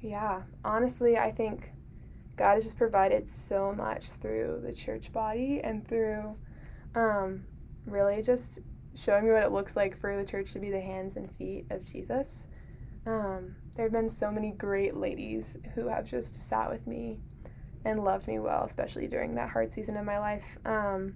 Yeah, 0.00 0.42
honestly, 0.64 1.16
I 1.16 1.30
think 1.30 1.70
God 2.36 2.54
has 2.54 2.64
just 2.64 2.78
provided 2.78 3.26
so 3.26 3.72
much 3.72 4.12
through 4.12 4.60
the 4.64 4.72
church 4.72 5.12
body 5.12 5.60
and 5.62 5.86
through 5.86 6.36
um, 6.94 7.44
really 7.86 8.22
just 8.22 8.60
showing 8.94 9.24
me 9.24 9.32
what 9.32 9.42
it 9.42 9.52
looks 9.52 9.76
like 9.76 9.98
for 9.98 10.16
the 10.16 10.24
church 10.24 10.52
to 10.52 10.58
be 10.58 10.70
the 10.70 10.80
hands 10.80 11.16
and 11.16 11.30
feet 11.32 11.66
of 11.70 11.84
Jesus. 11.84 12.46
Um, 13.06 13.56
there 13.74 13.84
have 13.84 13.92
been 13.92 14.08
so 14.08 14.30
many 14.30 14.50
great 14.52 14.96
ladies 14.96 15.56
who 15.74 15.88
have 15.88 16.06
just 16.06 16.40
sat 16.40 16.70
with 16.70 16.86
me 16.86 17.18
and 17.84 18.02
loved 18.02 18.26
me 18.26 18.38
well, 18.38 18.64
especially 18.64 19.08
during 19.08 19.34
that 19.34 19.50
hard 19.50 19.72
season 19.72 19.96
of 19.96 20.04
my 20.04 20.18
life. 20.18 20.58
Um, 20.64 21.14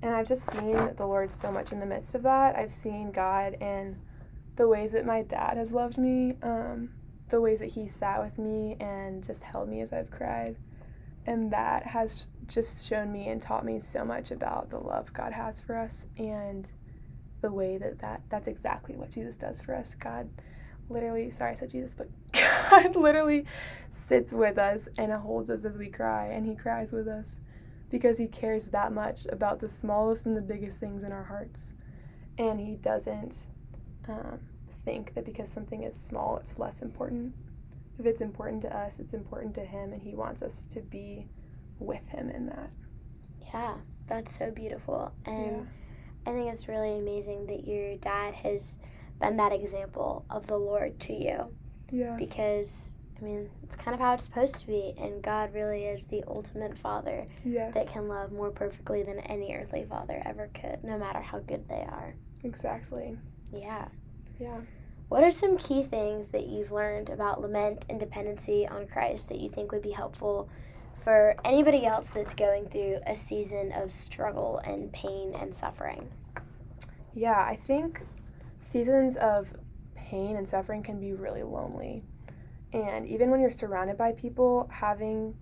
and 0.00 0.14
I've 0.14 0.28
just 0.28 0.50
seen 0.50 0.94
the 0.96 1.06
Lord 1.06 1.30
so 1.30 1.50
much 1.50 1.72
in 1.72 1.80
the 1.80 1.86
midst 1.86 2.14
of 2.14 2.22
that. 2.22 2.56
I've 2.56 2.70
seen 2.70 3.10
God 3.10 3.56
in 3.60 3.98
the 4.56 4.68
ways 4.68 4.92
that 4.92 5.06
my 5.06 5.22
dad 5.22 5.56
has 5.56 5.72
loved 5.72 5.98
me, 5.98 6.36
um, 6.42 6.90
the 7.32 7.40
ways 7.40 7.60
that 7.60 7.70
he 7.72 7.88
sat 7.88 8.22
with 8.22 8.38
me 8.38 8.76
and 8.78 9.24
just 9.24 9.42
held 9.42 9.66
me 9.66 9.80
as 9.80 9.92
I've 9.92 10.10
cried. 10.10 10.56
And 11.24 11.50
that 11.50 11.82
has 11.84 12.28
just 12.46 12.86
shown 12.86 13.10
me 13.10 13.28
and 13.28 13.40
taught 13.40 13.64
me 13.64 13.80
so 13.80 14.04
much 14.04 14.30
about 14.30 14.68
the 14.68 14.78
love 14.78 15.12
God 15.14 15.32
has 15.32 15.60
for 15.60 15.74
us 15.74 16.08
and 16.18 16.70
the 17.40 17.50
way 17.50 17.78
that, 17.78 17.98
that 18.00 18.20
that's 18.28 18.48
exactly 18.48 18.96
what 18.96 19.10
Jesus 19.10 19.38
does 19.38 19.62
for 19.62 19.74
us. 19.74 19.94
God 19.94 20.28
literally, 20.90 21.30
sorry 21.30 21.52
I 21.52 21.54
said 21.54 21.70
Jesus, 21.70 21.94
but 21.94 22.08
God 22.70 22.96
literally 22.96 23.46
sits 23.90 24.32
with 24.34 24.58
us 24.58 24.90
and 24.98 25.10
holds 25.10 25.48
us 25.48 25.64
as 25.64 25.78
we 25.78 25.88
cry, 25.88 26.26
and 26.26 26.44
He 26.44 26.54
cries 26.54 26.92
with 26.92 27.08
us 27.08 27.40
because 27.88 28.18
He 28.18 28.26
cares 28.26 28.68
that 28.68 28.92
much 28.92 29.26
about 29.30 29.58
the 29.58 29.70
smallest 29.70 30.26
and 30.26 30.36
the 30.36 30.42
biggest 30.42 30.80
things 30.80 31.02
in 31.02 31.12
our 31.12 31.24
hearts. 31.24 31.72
And 32.36 32.60
He 32.60 32.76
doesn't 32.76 33.46
um, 34.06 34.40
think 34.84 35.14
that 35.14 35.24
because 35.24 35.50
something 35.50 35.82
is 35.82 35.94
small, 35.94 36.36
it's 36.38 36.58
less 36.58 36.82
important. 36.82 37.34
If 37.98 38.06
it's 38.06 38.20
important 38.20 38.62
to 38.62 38.76
us, 38.76 38.98
it's 38.98 39.14
important 39.14 39.54
to 39.56 39.64
Him, 39.64 39.92
and 39.92 40.02
He 40.02 40.14
wants 40.14 40.42
us 40.42 40.66
to 40.66 40.80
be 40.80 41.26
with 41.78 42.06
Him 42.08 42.30
in 42.30 42.46
that. 42.46 42.70
Yeah, 43.52 43.74
that's 44.06 44.36
so 44.36 44.50
beautiful. 44.50 45.12
And 45.24 45.66
yeah. 46.26 46.30
I 46.30 46.34
think 46.34 46.52
it's 46.52 46.68
really 46.68 46.98
amazing 46.98 47.46
that 47.46 47.66
your 47.66 47.96
dad 47.96 48.34
has 48.34 48.78
been 49.20 49.36
that 49.36 49.52
example 49.52 50.24
of 50.30 50.46
the 50.46 50.56
Lord 50.56 50.98
to 51.00 51.12
you. 51.12 51.54
Yeah. 51.90 52.16
Because 52.16 52.92
I 53.22 53.24
mean, 53.24 53.48
it's 53.62 53.76
kind 53.76 53.94
of 53.94 54.00
how 54.00 54.14
it's 54.14 54.24
supposed 54.24 54.56
to 54.56 54.66
be, 54.66 54.94
and 54.98 55.22
God 55.22 55.54
really 55.54 55.84
is 55.84 56.06
the 56.06 56.24
ultimate 56.26 56.76
father 56.76 57.28
yes. 57.44 57.72
that 57.74 57.86
can 57.86 58.08
love 58.08 58.32
more 58.32 58.50
perfectly 58.50 59.04
than 59.04 59.20
any 59.20 59.54
earthly 59.54 59.84
father 59.84 60.20
ever 60.24 60.50
could, 60.52 60.82
no 60.82 60.98
matter 60.98 61.20
how 61.20 61.38
good 61.38 61.68
they 61.68 61.86
are. 61.88 62.16
Exactly. 62.42 63.16
Yeah. 63.52 63.86
Yeah. 64.38 64.60
What 65.08 65.22
are 65.22 65.30
some 65.30 65.58
key 65.58 65.82
things 65.82 66.30
that 66.30 66.46
you've 66.46 66.72
learned 66.72 67.10
about 67.10 67.40
lament 67.40 67.84
and 67.88 68.00
dependency 68.00 68.66
on 68.66 68.86
Christ 68.86 69.28
that 69.28 69.40
you 69.40 69.50
think 69.50 69.70
would 69.70 69.82
be 69.82 69.90
helpful 69.90 70.48
for 70.96 71.34
anybody 71.44 71.84
else 71.84 72.10
that's 72.10 72.34
going 72.34 72.66
through 72.68 73.00
a 73.06 73.14
season 73.14 73.72
of 73.72 73.90
struggle 73.90 74.58
and 74.64 74.92
pain 74.92 75.34
and 75.34 75.54
suffering? 75.54 76.10
Yeah, 77.14 77.44
I 77.44 77.56
think 77.56 78.00
seasons 78.60 79.16
of 79.16 79.52
pain 79.94 80.36
and 80.36 80.48
suffering 80.48 80.82
can 80.82 80.98
be 81.00 81.12
really 81.12 81.42
lonely. 81.42 82.04
And 82.72 83.06
even 83.06 83.30
when 83.30 83.40
you're 83.40 83.50
surrounded 83.50 83.98
by 83.98 84.12
people, 84.12 84.70
having 84.72 85.34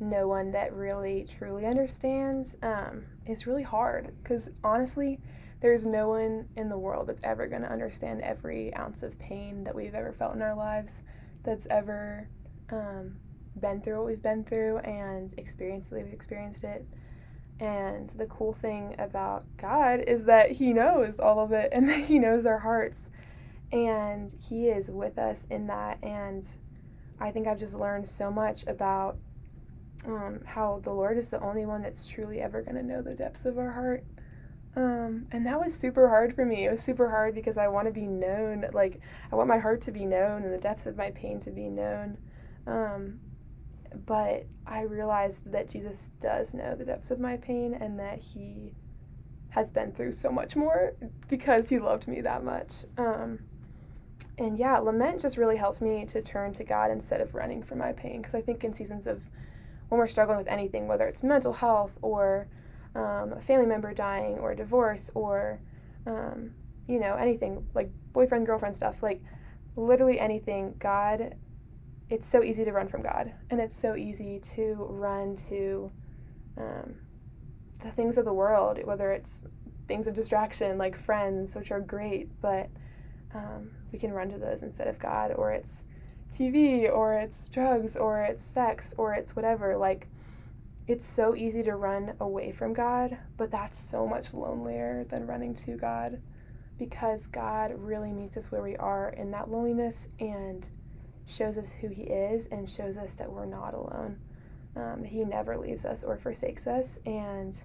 no 0.00 0.26
one 0.26 0.50
that 0.52 0.72
really 0.72 1.26
truly 1.28 1.66
understands 1.66 2.56
um, 2.62 3.04
is 3.26 3.46
really 3.46 3.62
hard. 3.62 4.12
Because 4.22 4.50
honestly, 4.64 5.20
there's 5.60 5.86
no 5.86 6.08
one 6.08 6.48
in 6.56 6.68
the 6.68 6.78
world 6.78 7.06
that's 7.06 7.20
ever 7.22 7.46
going 7.46 7.62
to 7.62 7.70
understand 7.70 8.22
every 8.22 8.74
ounce 8.74 9.02
of 9.02 9.18
pain 9.18 9.64
that 9.64 9.74
we've 9.74 9.94
ever 9.94 10.12
felt 10.12 10.34
in 10.34 10.42
our 10.42 10.54
lives, 10.54 11.02
that's 11.42 11.66
ever 11.66 12.28
um, 12.70 13.16
been 13.60 13.80
through 13.80 13.98
what 13.98 14.06
we've 14.06 14.22
been 14.22 14.44
through 14.44 14.78
and 14.78 15.34
experienced 15.36 15.90
the 15.90 15.96
way 15.96 16.04
we've 16.04 16.12
experienced 16.12 16.64
it. 16.64 16.86
And 17.58 18.08
the 18.10 18.24
cool 18.26 18.54
thing 18.54 18.94
about 18.98 19.44
God 19.58 20.00
is 20.00 20.24
that 20.24 20.52
He 20.52 20.72
knows 20.72 21.20
all 21.20 21.40
of 21.40 21.52
it 21.52 21.70
and 21.72 21.88
that 21.90 22.04
He 22.04 22.18
knows 22.18 22.46
our 22.46 22.58
hearts. 22.58 23.10
And 23.70 24.34
He 24.40 24.68
is 24.68 24.90
with 24.90 25.18
us 25.18 25.46
in 25.50 25.66
that. 25.66 25.98
And 26.02 26.46
I 27.20 27.30
think 27.30 27.46
I've 27.46 27.58
just 27.58 27.78
learned 27.78 28.08
so 28.08 28.30
much 28.30 28.66
about 28.66 29.18
um, 30.06 30.40
how 30.46 30.80
the 30.82 30.92
Lord 30.92 31.18
is 31.18 31.28
the 31.28 31.40
only 31.40 31.66
one 31.66 31.82
that's 31.82 32.06
truly 32.06 32.40
ever 32.40 32.62
going 32.62 32.76
to 32.76 32.82
know 32.82 33.02
the 33.02 33.14
depths 33.14 33.44
of 33.44 33.58
our 33.58 33.72
heart. 33.72 34.04
Um, 34.76 35.26
and 35.32 35.46
that 35.46 35.58
was 35.58 35.74
super 35.74 36.08
hard 36.08 36.34
for 36.34 36.44
me. 36.44 36.66
It 36.66 36.70
was 36.70 36.82
super 36.82 37.10
hard 37.10 37.34
because 37.34 37.58
I 37.58 37.68
want 37.68 37.86
to 37.86 37.92
be 37.92 38.06
known. 38.06 38.66
Like, 38.72 39.00
I 39.32 39.36
want 39.36 39.48
my 39.48 39.58
heart 39.58 39.80
to 39.82 39.92
be 39.92 40.04
known 40.04 40.44
and 40.44 40.52
the 40.52 40.58
depths 40.58 40.86
of 40.86 40.96
my 40.96 41.10
pain 41.10 41.40
to 41.40 41.50
be 41.50 41.68
known. 41.68 42.18
Um, 42.66 43.20
but 44.06 44.46
I 44.66 44.82
realized 44.82 45.50
that 45.52 45.68
Jesus 45.68 46.12
does 46.20 46.54
know 46.54 46.76
the 46.76 46.84
depths 46.84 47.10
of 47.10 47.18
my 47.18 47.36
pain 47.36 47.74
and 47.74 47.98
that 47.98 48.18
he 48.18 48.74
has 49.50 49.70
been 49.70 49.90
through 49.92 50.12
so 50.12 50.30
much 50.30 50.54
more 50.54 50.94
because 51.28 51.68
he 51.68 51.80
loved 51.80 52.06
me 52.06 52.20
that 52.20 52.44
much. 52.44 52.84
Um, 52.96 53.40
and 54.38 54.58
yeah, 54.58 54.78
lament 54.78 55.20
just 55.20 55.36
really 55.36 55.56
helped 55.56 55.80
me 55.80 56.04
to 56.06 56.22
turn 56.22 56.52
to 56.54 56.64
God 56.64 56.90
instead 56.90 57.20
of 57.20 57.34
running 57.34 57.62
from 57.62 57.78
my 57.78 57.92
pain. 57.92 58.22
Because 58.22 58.34
I 58.34 58.40
think 58.40 58.62
in 58.62 58.72
seasons 58.72 59.08
of 59.08 59.22
when 59.88 59.98
we're 59.98 60.06
struggling 60.06 60.38
with 60.38 60.46
anything, 60.46 60.86
whether 60.86 61.06
it's 61.06 61.24
mental 61.24 61.54
health 61.54 61.98
or 62.00 62.46
um, 62.94 63.32
a 63.32 63.40
family 63.40 63.66
member 63.66 63.94
dying 63.94 64.38
or 64.38 64.54
divorce 64.54 65.10
or, 65.14 65.60
um, 66.06 66.52
you 66.86 67.00
know, 67.00 67.14
anything 67.14 67.66
like 67.74 67.90
boyfriend, 68.12 68.46
girlfriend 68.46 68.74
stuff, 68.74 69.02
like 69.02 69.22
literally 69.76 70.18
anything, 70.18 70.74
God 70.78 71.34
it's 72.10 72.26
so 72.26 72.42
easy 72.42 72.64
to 72.64 72.72
run 72.72 72.88
from 72.88 73.02
God, 73.02 73.32
and 73.50 73.60
it's 73.60 73.76
so 73.76 73.94
easy 73.94 74.40
to 74.40 74.74
run 74.90 75.36
to 75.48 75.90
um, 76.56 76.96
the 77.80 77.90
things 77.90 78.18
of 78.18 78.24
the 78.24 78.32
world, 78.32 78.80
whether 78.84 79.12
it's 79.12 79.46
things 79.86 80.08
of 80.08 80.14
distraction 80.14 80.76
like 80.76 80.96
friends, 80.96 81.54
which 81.54 81.70
are 81.70 81.80
great, 81.80 82.28
but 82.40 82.68
um, 83.32 83.70
we 83.92 83.98
can 83.98 84.12
run 84.12 84.28
to 84.28 84.38
those 84.38 84.64
instead 84.64 84.88
of 84.88 84.98
God, 84.98 85.32
or 85.36 85.52
it's 85.52 85.84
TV, 86.32 86.92
or 86.92 87.14
it's 87.14 87.46
drugs, 87.46 87.96
or 87.96 88.22
it's 88.22 88.44
sex, 88.44 88.92
or 88.98 89.14
it's 89.14 89.36
whatever. 89.36 89.76
Like, 89.76 90.08
it's 90.90 91.06
so 91.06 91.36
easy 91.36 91.62
to 91.62 91.76
run 91.76 92.14
away 92.20 92.50
from 92.50 92.72
God, 92.72 93.16
but 93.36 93.50
that's 93.50 93.78
so 93.78 94.06
much 94.06 94.34
lonelier 94.34 95.06
than 95.08 95.26
running 95.26 95.54
to 95.54 95.76
God 95.76 96.20
because 96.78 97.26
God 97.26 97.72
really 97.76 98.12
meets 98.12 98.36
us 98.36 98.50
where 98.50 98.62
we 98.62 98.76
are 98.76 99.10
in 99.10 99.30
that 99.30 99.50
loneliness 99.50 100.08
and 100.18 100.68
shows 101.26 101.56
us 101.56 101.72
who 101.72 101.88
He 101.88 102.02
is 102.02 102.46
and 102.46 102.68
shows 102.68 102.96
us 102.96 103.14
that 103.14 103.30
we're 103.30 103.46
not 103.46 103.74
alone. 103.74 104.18
Um, 104.74 105.04
he 105.04 105.24
never 105.24 105.56
leaves 105.56 105.84
us 105.84 106.02
or 106.04 106.16
forsakes 106.16 106.66
us. 106.66 106.98
And 107.06 107.60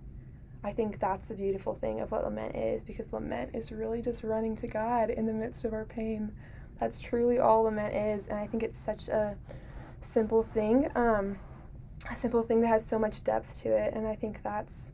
I 0.63 0.71
think 0.71 0.99
that's 0.99 1.29
the 1.29 1.35
beautiful 1.35 1.73
thing 1.73 2.01
of 2.01 2.11
what 2.11 2.23
lament 2.23 2.55
is 2.55 2.83
because 2.83 3.13
lament 3.13 3.55
is 3.55 3.71
really 3.71 4.01
just 4.01 4.23
running 4.23 4.55
to 4.57 4.67
God 4.67 5.09
in 5.09 5.25
the 5.25 5.33
midst 5.33 5.65
of 5.65 5.73
our 5.73 5.85
pain. 5.85 6.31
That's 6.79 6.99
truly 6.99 7.39
all 7.39 7.63
lament 7.63 7.95
is. 7.95 8.27
And 8.27 8.37
I 8.37 8.47
think 8.47 8.63
it's 8.63 8.77
such 8.77 9.07
a 9.07 9.37
simple 10.01 10.43
thing, 10.43 10.89
um, 10.95 11.37
a 12.09 12.15
simple 12.15 12.43
thing 12.43 12.61
that 12.61 12.67
has 12.67 12.85
so 12.85 12.99
much 12.99 13.23
depth 13.23 13.61
to 13.61 13.69
it. 13.69 13.93
And 13.93 14.07
I 14.07 14.15
think 14.15 14.41
that's. 14.43 14.93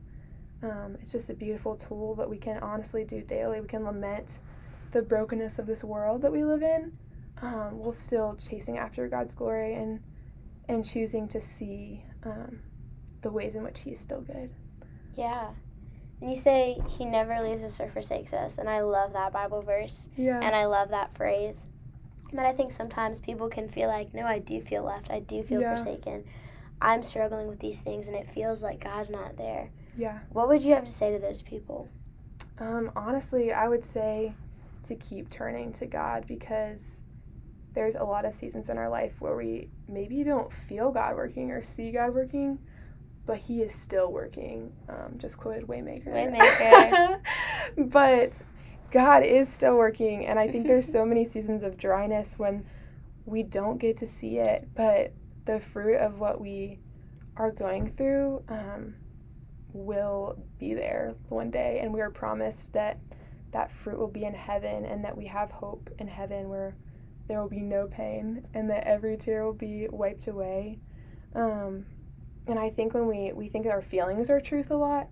Um, 0.64 0.96
it's 1.02 1.12
just 1.12 1.32
a 1.32 1.34
beautiful 1.34 1.76
tool 1.76 2.14
that 2.16 2.30
we 2.30 2.38
can 2.38 2.60
honestly 2.60 3.04
do 3.04 3.22
daily. 3.22 3.60
We 3.60 3.68
can 3.68 3.84
lament 3.84 4.40
the 4.92 5.02
brokenness 5.02 5.58
of 5.58 5.66
this 5.66 5.84
world 5.84 6.22
that 6.22 6.32
we 6.32 6.44
live 6.44 6.62
in 6.62 6.96
um, 7.42 7.80
while 7.80 7.92
still 7.92 8.36
chasing 8.36 8.78
after 8.78 9.08
God's 9.08 9.34
glory 9.34 9.74
and 9.74 10.02
and 10.68 10.86
choosing 10.86 11.28
to 11.30 11.42
see 11.42 12.04
um, 12.24 12.60
the 13.22 13.32
ways 13.32 13.56
in 13.56 13.64
which 13.64 13.82
He's 13.82 14.00
still 14.00 14.22
good. 14.22 14.50
Yeah. 15.16 15.50
And 16.22 16.30
you 16.30 16.36
say 16.36 16.78
He 16.88 17.06
never 17.06 17.42
leaves 17.42 17.64
us 17.64 17.80
or 17.80 17.90
forsakes 17.90 18.34
us, 18.34 18.58
and 18.58 18.70
I 18.70 18.82
love 18.82 19.14
that 19.14 19.34
Bible 19.34 19.62
verse. 19.62 20.08
Yeah. 20.16 20.40
And 20.42 20.56
I 20.56 20.66
love 20.66 20.90
that 20.90 21.16
phrase. 21.16 21.68
But 22.34 22.46
I 22.46 22.54
think 22.54 22.72
sometimes 22.72 23.20
people 23.20 23.50
can 23.50 23.68
feel 23.68 23.90
like, 23.90 24.14
no, 24.14 24.26
I 24.26 24.40
do 24.40 24.62
feel 24.62 24.84
left. 24.84 25.12
I 25.12 25.20
do 25.20 25.44
feel 25.44 25.60
yeah. 25.60 25.76
forsaken. 25.76 26.24
I'm 26.82 27.04
struggling 27.04 27.48
with 27.48 27.60
these 27.60 27.82
things, 27.82 28.08
and 28.08 28.16
it 28.16 28.30
feels 28.30 28.64
like 28.64 28.84
God's 28.84 29.10
not 29.10 29.38
there. 29.38 29.70
Yeah. 29.98 30.20
What 30.32 30.48
would 30.48 30.64
you 30.64 30.74
have 30.74 30.86
to 30.86 30.92
say 30.92 31.12
to 31.12 31.20
those 31.20 31.42
people? 31.42 31.90
Um, 32.60 32.92
honestly, 32.96 33.54
I 33.54 33.68
would 33.68 33.86
say 33.86 34.34
to 34.86 34.96
keep 34.96 35.30
turning 35.30 35.72
to 35.74 35.86
God 35.86 36.26
because 36.28 37.02
there's 37.74 37.96
a 37.96 38.04
lot 38.04 38.26
of 38.26 38.34
seasons 38.34 38.70
in 38.70 38.78
our 38.78 38.90
life 38.90 39.14
where 39.20 39.36
we 39.36 39.70
maybe 39.88 40.24
don't 40.24 40.52
feel 40.52 40.92
God 40.92 41.16
working 41.16 41.52
or 41.52 41.62
see 41.62 41.92
God 41.92 42.14
working, 42.14 42.60
but 43.26 43.38
He 43.38 43.62
is 43.62 43.74
still 43.74 44.12
working. 44.12 44.74
Um, 44.90 45.18
just 45.18 45.38
quoted 45.38 45.68
Waymaker. 45.68 46.08
Waymaker. 46.08 47.22
but 47.92 48.42
God 48.92 49.24
is 49.24 49.50
still 49.50 49.78
working, 49.78 50.26
and 50.26 50.40
I 50.40 50.48
think 50.48 50.68
there's 50.68 50.92
so 50.92 51.06
many 51.08 51.26
seasons 51.26 51.64
of 51.64 51.78
dryness 51.78 52.40
when 52.40 52.66
we 53.26 53.44
don't 53.44 53.78
get 53.78 53.98
to 53.98 54.08
see 54.08 54.40
it, 54.40 54.68
but 54.76 55.14
the 55.52 55.60
fruit 55.60 55.98
of 55.98 56.22
what 56.22 56.40
we 56.40 56.80
are 57.36 57.52
going 57.52 57.92
through 57.92 58.42
um, 58.48 58.96
will 59.74 60.42
be 60.58 60.74
there 60.74 61.14
one 61.28 61.52
day, 61.52 61.80
and 61.82 61.94
we 61.94 62.00
are 62.00 62.10
promised 62.10 62.72
that 62.72 62.98
that 63.52 63.70
fruit 63.70 64.00
will 64.00 64.08
be 64.08 64.24
in 64.24 64.34
heaven, 64.34 64.86
and 64.86 65.04
that 65.04 65.18
we 65.18 65.26
have 65.26 65.52
hope 65.52 65.90
in 66.00 66.08
heaven 66.08 66.48
where 66.48 66.74
there 67.28 67.42
will 67.42 67.50
be 67.50 67.62
no 67.62 67.86
pain 67.88 68.46
and 68.54 68.70
that 68.70 68.86
every 68.86 69.18
tear 69.18 69.46
will 69.46 69.54
be 69.54 69.88
wiped 69.90 70.28
away. 70.28 70.80
Um, 71.36 71.86
and 72.48 72.58
I 72.58 72.70
think 72.70 72.94
when 72.94 73.08
we, 73.08 73.32
we 73.34 73.48
think 73.48 73.66
our 73.66 73.82
feelings 73.82 74.30
are 74.30 74.40
truth 74.40 74.72
a 74.72 74.76
lot, 74.76 75.10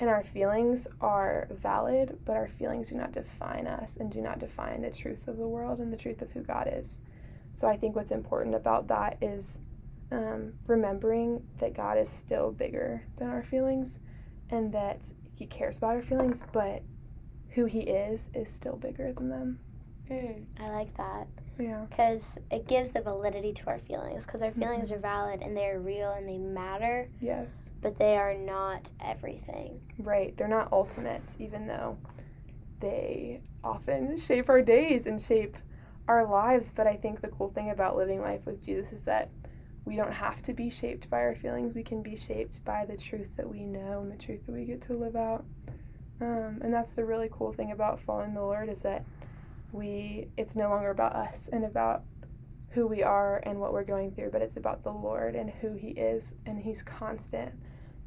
and 0.00 0.10
our 0.10 0.24
feelings 0.24 0.88
are 1.00 1.46
valid, 1.50 2.18
but 2.24 2.36
our 2.36 2.48
feelings 2.48 2.90
do 2.90 2.96
not 2.96 3.12
define 3.12 3.68
us 3.68 3.96
and 3.96 4.10
do 4.10 4.20
not 4.20 4.40
define 4.40 4.82
the 4.82 4.90
truth 4.90 5.28
of 5.28 5.38
the 5.38 5.48
world 5.48 5.78
and 5.78 5.92
the 5.92 5.96
truth 5.96 6.22
of 6.22 6.32
who 6.32 6.42
God 6.42 6.68
is. 6.72 7.00
So 7.52 7.68
I 7.68 7.76
think 7.76 7.94
what's 7.94 8.10
important 8.10 8.54
about 8.56 8.88
that 8.88 9.16
is 9.22 9.60
um, 10.12 10.52
remembering 10.66 11.42
that 11.58 11.74
God 11.74 11.98
is 11.98 12.08
still 12.08 12.52
bigger 12.52 13.06
than 13.16 13.28
our 13.28 13.42
feelings 13.42 13.98
and 14.50 14.72
that 14.72 15.12
He 15.34 15.46
cares 15.46 15.78
about 15.78 15.96
our 15.96 16.02
feelings, 16.02 16.42
but 16.52 16.82
who 17.50 17.64
He 17.64 17.80
is 17.80 18.30
is 18.34 18.50
still 18.50 18.76
bigger 18.76 19.12
than 19.12 19.28
them. 19.28 19.58
Mm, 20.10 20.44
I 20.60 20.70
like 20.70 20.96
that. 20.96 21.26
Yeah. 21.58 21.86
Because 21.88 22.38
it 22.50 22.68
gives 22.68 22.92
the 22.92 23.00
validity 23.00 23.52
to 23.52 23.66
our 23.66 23.78
feelings. 23.78 24.26
Because 24.26 24.42
our 24.42 24.52
feelings 24.52 24.88
mm-hmm. 24.88 24.98
are 24.98 25.00
valid 25.00 25.42
and 25.42 25.56
they're 25.56 25.80
real 25.80 26.12
and 26.12 26.28
they 26.28 26.38
matter. 26.38 27.08
Yes. 27.20 27.72
But 27.80 27.98
they 27.98 28.16
are 28.16 28.34
not 28.34 28.90
everything. 29.00 29.80
Right. 29.98 30.36
They're 30.36 30.48
not 30.48 30.72
ultimates, 30.72 31.36
even 31.40 31.66
though 31.66 31.98
they 32.80 33.40
often 33.64 34.18
shape 34.18 34.48
our 34.48 34.62
days 34.62 35.06
and 35.06 35.20
shape 35.20 35.56
our 36.08 36.26
lives. 36.26 36.72
But 36.74 36.86
I 36.86 36.94
think 36.94 37.20
the 37.20 37.28
cool 37.28 37.50
thing 37.50 37.70
about 37.70 37.96
living 37.96 38.20
life 38.20 38.44
with 38.44 38.64
Jesus 38.64 38.92
is 38.92 39.02
that 39.04 39.30
we 39.86 39.96
don't 39.96 40.12
have 40.12 40.42
to 40.42 40.52
be 40.52 40.68
shaped 40.68 41.08
by 41.08 41.18
our 41.18 41.36
feelings. 41.36 41.74
We 41.74 41.84
can 41.84 42.02
be 42.02 42.16
shaped 42.16 42.62
by 42.64 42.84
the 42.84 42.96
truth 42.96 43.30
that 43.36 43.48
we 43.48 43.64
know 43.64 44.00
and 44.00 44.12
the 44.12 44.18
truth 44.18 44.44
that 44.44 44.52
we 44.52 44.64
get 44.64 44.82
to 44.82 44.94
live 44.94 45.14
out. 45.14 45.44
Um, 46.20 46.58
and 46.60 46.74
that's 46.74 46.96
the 46.96 47.04
really 47.04 47.28
cool 47.30 47.52
thing 47.52 47.70
about 47.70 48.00
following 48.00 48.34
the 48.34 48.42
Lord 48.42 48.68
is 48.68 48.82
that 48.82 49.04
we 49.72 50.28
it's 50.36 50.56
no 50.56 50.70
longer 50.70 50.90
about 50.90 51.14
us 51.14 51.48
and 51.52 51.64
about 51.64 52.02
who 52.70 52.86
we 52.86 53.02
are 53.02 53.40
and 53.44 53.60
what 53.60 53.72
we're 53.72 53.84
going 53.84 54.10
through, 54.10 54.30
but 54.30 54.42
it's 54.42 54.56
about 54.56 54.82
the 54.82 54.92
Lord 54.92 55.36
and 55.36 55.50
who 55.50 55.74
He 55.74 55.88
is, 55.90 56.34
and 56.44 56.58
He's 56.58 56.82
constant, 56.82 57.52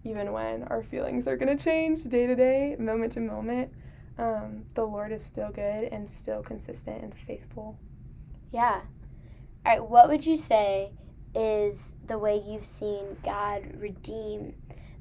even 0.04 0.32
when 0.32 0.64
our 0.64 0.84
feelings 0.84 1.28
are 1.28 1.38
going 1.38 1.56
to 1.56 1.64
change 1.64 2.04
day 2.04 2.28
to 2.28 2.36
day, 2.36 2.76
moment 2.78 3.14
to 3.14 3.22
moment. 3.22 3.72
Um, 4.18 4.66
the 4.74 4.86
Lord 4.86 5.14
is 5.14 5.24
still 5.24 5.50
good 5.50 5.86
and 5.86 6.10
still 6.10 6.44
consistent 6.44 7.04
and 7.04 7.16
faithful. 7.16 7.80
Yeah. 8.52 8.82
All 9.66 9.72
right, 9.72 9.84
what 9.84 10.10
would 10.10 10.26
you 10.26 10.36
say 10.36 10.92
is 11.36 11.96
the 12.08 12.18
way 12.18 12.42
you've 12.46 12.66
seen 12.66 13.18
God 13.24 13.64
redeem 13.78 14.56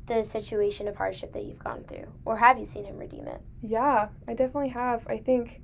the 0.06 0.22
situation 0.22 0.88
of 0.88 0.96
hardship 0.96 1.32
that 1.32 1.44
you've 1.44 1.58
gone 1.58 1.84
through? 1.84 2.06
Or 2.24 2.36
have 2.36 2.58
you 2.58 2.64
seen 2.64 2.84
Him 2.84 2.98
redeem 2.98 3.26
it? 3.26 3.40
Yeah, 3.62 4.08
I 4.26 4.34
definitely 4.34 4.70
have. 4.70 5.06
I 5.08 5.18
think 5.18 5.62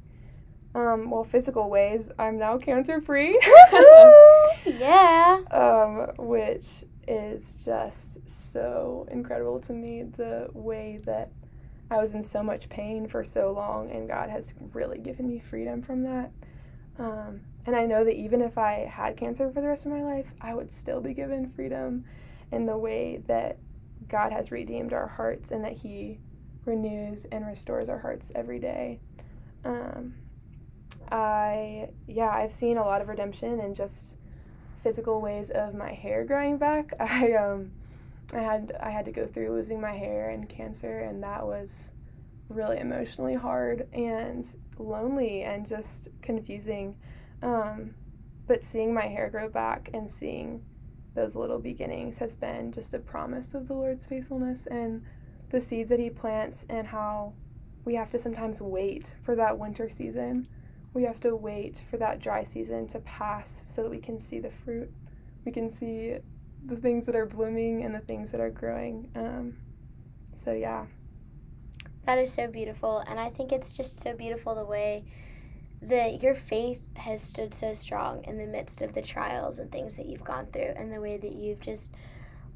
um, 0.74 1.08
well, 1.08 1.22
physical 1.22 1.70
ways, 1.70 2.10
I'm 2.18 2.36
now 2.36 2.58
cancer 2.58 3.00
free. 3.00 3.38
yeah. 4.66 5.40
Um, 5.50 6.10
which 6.18 6.84
is 7.06 7.62
just 7.64 8.18
so 8.52 9.06
incredible 9.10 9.60
to 9.60 9.72
me. 9.72 10.02
The 10.02 10.48
way 10.52 10.98
that 11.04 11.30
I 11.90 11.98
was 11.98 12.14
in 12.14 12.22
so 12.22 12.42
much 12.42 12.68
pain 12.68 13.06
for 13.06 13.22
so 13.22 13.52
long, 13.52 13.90
and 13.92 14.08
God 14.08 14.30
has 14.30 14.54
really 14.72 14.98
given 14.98 15.28
me 15.28 15.38
freedom 15.38 15.80
from 15.80 16.02
that. 16.02 16.32
Um, 16.98 17.42
and 17.66 17.74
I 17.74 17.86
know 17.86 18.04
that 18.04 18.16
even 18.16 18.40
if 18.40 18.58
I 18.58 18.90
had 18.90 19.16
cancer 19.16 19.50
for 19.50 19.60
the 19.60 19.68
rest 19.68 19.86
of 19.86 19.92
my 19.92 20.02
life, 20.02 20.32
I 20.40 20.54
would 20.54 20.70
still 20.70 21.00
be 21.00 21.14
given 21.14 21.50
freedom 21.50 22.04
in 22.52 22.66
the 22.66 22.76
way 22.76 23.22
that 23.26 23.58
God 24.08 24.32
has 24.32 24.50
redeemed 24.50 24.92
our 24.92 25.08
hearts 25.08 25.50
and 25.50 25.64
that 25.64 25.72
He 25.72 26.18
renews 26.64 27.24
and 27.26 27.46
restores 27.46 27.88
our 27.88 27.98
hearts 27.98 28.30
every 28.34 28.58
day. 28.58 29.00
Um, 29.64 30.14
I 31.10 31.88
yeah, 32.06 32.30
I've 32.30 32.52
seen 32.52 32.76
a 32.76 32.84
lot 32.84 33.00
of 33.00 33.08
redemption 33.08 33.60
in 33.60 33.74
just 33.74 34.16
physical 34.82 35.20
ways 35.20 35.50
of 35.50 35.74
my 35.74 35.92
hair 35.92 36.24
growing 36.24 36.58
back. 36.58 36.92
I 37.00 37.32
um 37.32 37.72
I 38.32 38.40
had 38.40 38.76
I 38.80 38.90
had 38.90 39.04
to 39.06 39.12
go 39.12 39.24
through 39.26 39.52
losing 39.52 39.80
my 39.80 39.92
hair 39.92 40.30
and 40.30 40.48
cancer 40.48 41.00
and 41.00 41.22
that 41.22 41.46
was 41.46 41.92
really 42.48 42.78
emotionally 42.78 43.34
hard 43.34 43.88
and 43.92 44.46
lonely 44.78 45.42
and 45.42 45.66
just 45.66 46.08
confusing. 46.22 46.96
Um, 47.44 47.94
but 48.46 48.62
seeing 48.62 48.92
my 48.92 49.06
hair 49.06 49.30
grow 49.30 49.48
back 49.48 49.90
and 49.94 50.10
seeing 50.10 50.62
those 51.14 51.36
little 51.36 51.58
beginnings 51.58 52.18
has 52.18 52.34
been 52.34 52.72
just 52.72 52.94
a 52.94 52.98
promise 52.98 53.54
of 53.54 53.68
the 53.68 53.74
Lord's 53.74 54.06
faithfulness 54.06 54.66
and 54.66 55.04
the 55.50 55.60
seeds 55.60 55.90
that 55.90 56.00
He 56.00 56.10
plants 56.10 56.66
and 56.68 56.86
how 56.86 57.34
we 57.84 57.94
have 57.94 58.10
to 58.10 58.18
sometimes 58.18 58.60
wait 58.60 59.14
for 59.22 59.36
that 59.36 59.58
winter 59.58 59.88
season 59.88 60.48
we 60.94 61.02
have 61.02 61.20
to 61.20 61.34
wait 61.34 61.84
for 61.90 61.96
that 61.98 62.20
dry 62.20 62.44
season 62.44 62.86
to 62.86 63.00
pass 63.00 63.50
so 63.50 63.82
that 63.82 63.90
we 63.90 63.98
can 63.98 64.18
see 64.18 64.38
the 64.38 64.50
fruit. 64.50 64.90
We 65.44 65.50
can 65.50 65.68
see 65.68 66.16
the 66.64 66.76
things 66.76 67.04
that 67.06 67.16
are 67.16 67.26
blooming 67.26 67.84
and 67.84 67.92
the 67.92 67.98
things 67.98 68.30
that 68.30 68.40
are 68.40 68.50
growing. 68.50 69.10
Um, 69.16 69.56
so, 70.32 70.52
yeah. 70.52 70.86
That 72.06 72.18
is 72.18 72.32
so 72.32 72.46
beautiful. 72.46 72.98
And 73.08 73.18
I 73.18 73.28
think 73.28 73.50
it's 73.50 73.76
just 73.76 74.00
so 74.00 74.14
beautiful 74.14 74.54
the 74.54 74.64
way 74.64 75.04
that 75.88 76.22
your 76.22 76.34
faith 76.34 76.80
has 76.96 77.22
stood 77.22 77.54
so 77.54 77.74
strong 77.74 78.24
in 78.24 78.38
the 78.38 78.46
midst 78.46 78.82
of 78.82 78.94
the 78.94 79.02
trials 79.02 79.58
and 79.58 79.70
things 79.70 79.96
that 79.96 80.06
you've 80.06 80.24
gone 80.24 80.46
through, 80.52 80.72
and 80.76 80.92
the 80.92 81.00
way 81.00 81.16
that 81.16 81.32
you've 81.32 81.60
just 81.60 81.92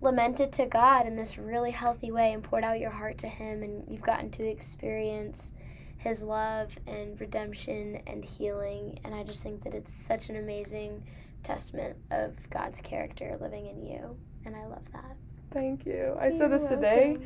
lamented 0.01 0.53
to 0.53 0.67
God 0.67 1.07
in 1.07 1.17
this 1.17 1.38
really 1.38 1.71
healthy 1.73 2.11
way 2.11 2.33
and 2.33 2.43
poured 2.43 2.64
out 2.64 2.81
your 2.81 2.91
heart 2.91 3.19
to 3.19 3.29
Him, 3.29 3.62
and 3.62 3.85
you've 3.88 4.03
gotten 4.03 4.31
to 4.31 4.45
experience 4.45 5.53
his 5.99 6.23
love 6.23 6.79
and 6.87 7.21
redemption 7.21 8.01
and 8.07 8.25
healing. 8.25 8.99
And 9.05 9.14
I 9.14 9.25
just 9.25 9.43
think 9.43 9.64
that 9.64 9.75
it's 9.75 9.93
such 9.93 10.29
an 10.29 10.37
amazing 10.37 11.03
testament 11.43 11.97
of 12.11 12.35
God's 12.51 12.81
character 12.81 13.37
living 13.41 13.67
in 13.67 13.83
you. 13.83 14.17
And 14.47 14.55
I 14.55 14.64
love 14.67 14.85
that. 14.93 15.17
Thank 15.51 15.85
you. 15.85 16.17
I 16.19 16.27
You're 16.27 16.33
said 16.35 16.53
this 16.53 16.62
welcome. 16.62 16.81
today, 16.81 17.19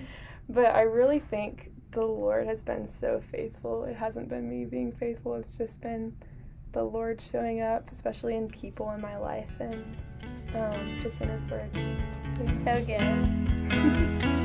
but 0.49 0.75
I 0.75 0.83
really 0.83 1.19
think 1.19 1.71
the 1.93 2.05
Lord 2.05 2.47
has 2.47 2.63
been 2.63 2.87
so 2.87 3.21
faithful. 3.21 3.85
It 3.85 3.95
hasn't 3.95 4.31
been 4.31 4.49
me 4.49 4.65
being 4.65 4.93
faithful, 4.93 5.35
it's 5.35 5.57
just 5.59 5.83
been 5.83 6.17
the 6.73 6.83
Lord 6.83 7.21
showing 7.21 7.61
up, 7.61 7.93
especially 7.93 8.35
in 8.35 8.49
people 8.49 8.91
in 8.93 9.01
my 9.01 9.19
life 9.19 9.61
and 9.61 9.85
um, 10.55 10.99
just 11.03 11.21
in 11.21 11.29
His 11.29 11.47
Word. 11.47 11.69
So 12.41 12.83
good. 12.87 13.03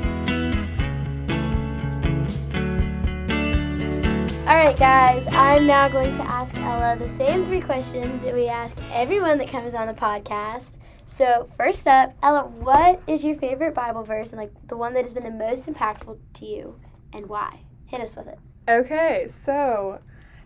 Alright, 4.46 4.78
guys, 4.78 5.28
I'm 5.30 5.66
now 5.66 5.88
going 5.88 6.14
to 6.16 6.24
ask 6.24 6.54
Ella 6.56 6.98
the 7.00 7.08
same 7.08 7.46
three 7.46 7.62
questions 7.62 8.20
that 8.22 8.34
we 8.34 8.48
ask 8.48 8.78
everyone 8.92 9.38
that 9.38 9.48
comes 9.48 9.74
on 9.74 9.88
the 9.88 9.94
podcast. 9.94 10.80
So, 11.06 11.50
first 11.58 11.88
up, 11.88 12.14
Ella, 12.22 12.46
what 12.46 13.02
is 13.08 13.24
your 13.24 13.36
favorite 13.36 13.74
Bible 13.74 14.04
verse 14.04 14.34
and 14.34 14.42
like 14.42 14.52
the 14.68 14.76
one 14.76 14.94
that 14.94 15.04
has 15.04 15.14
been 15.14 15.24
the 15.24 15.32
most 15.32 15.70
impactful 15.70 16.18
to 16.34 16.46
you 16.46 16.78
and 17.14 17.28
why? 17.28 17.62
Hit 17.86 18.02
us 18.02 18.16
with 18.16 18.28
it. 18.28 18.40
Okay, 18.68 19.26
so 19.28 20.00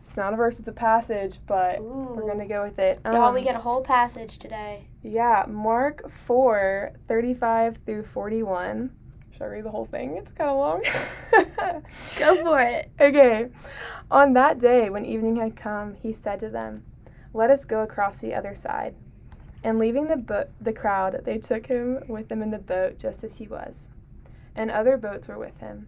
it's 0.06 0.18
not 0.18 0.34
a 0.34 0.36
verse, 0.36 0.60
it's 0.60 0.68
a 0.68 0.74
passage, 0.74 1.40
but 1.48 1.80
Ooh. 1.80 2.14
we're 2.16 2.24
going 2.24 2.40
to 2.40 2.46
go 2.46 2.62
with 2.62 2.80
it. 2.80 3.00
Um, 3.06 3.14
Y'all, 3.14 3.34
we 3.34 3.40
um, 3.40 3.46
get 3.46 3.56
a 3.56 3.60
whole 3.60 3.82
passage 3.82 4.38
today. 4.38 4.88
Yeah, 5.04 5.46
Mark 5.48 6.12
4 6.12 6.92
35 7.08 7.80
through 7.86 8.04
41. 8.04 8.92
Should 9.32 9.42
I 9.42 9.46
read 9.46 9.64
the 9.64 9.72
whole 9.72 9.86
thing? 9.86 10.18
It's 10.18 10.32
kind 10.32 10.50
of 10.50 10.58
long. 10.58 10.84
Go 12.18 12.44
for 12.44 12.62
it. 12.62 12.92
Okay. 13.00 13.48
On 14.12 14.34
that 14.34 14.60
day, 14.60 14.90
when 14.90 15.06
evening 15.06 15.38
had 15.38 15.56
come, 15.56 15.96
he 15.96 16.14
said 16.14 16.40
to 16.42 16.50
them, 16.50 16.84
Let 17.34 17.50
us 17.50 17.66
go 17.66 17.82
across 17.82 18.20
the 18.20 18.36
other 18.36 18.54
side. 18.54 18.94
And 19.64 19.80
leaving 19.80 20.10
the, 20.10 20.18
bo- 20.18 20.50
the 20.60 20.74
crowd, 20.74 21.22
they 21.24 21.38
took 21.38 21.68
him 21.68 22.04
with 22.08 22.28
them 22.28 22.42
in 22.42 22.52
the 22.52 22.60
boat 22.60 23.00
just 23.00 23.24
as 23.24 23.38
he 23.38 23.48
was. 23.48 23.90
And 24.56 24.70
other 24.70 24.98
boats 24.98 25.28
were 25.28 25.40
with 25.40 25.58
him. 25.60 25.88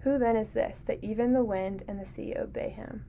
Who 0.00 0.18
then 0.18 0.36
is 0.36 0.52
this, 0.52 0.82
that 0.82 1.02
even 1.02 1.32
the 1.32 1.44
wind 1.44 1.84
and 1.86 2.00
the 2.00 2.06
sea 2.06 2.34
obey 2.36 2.70
him? 2.70 3.04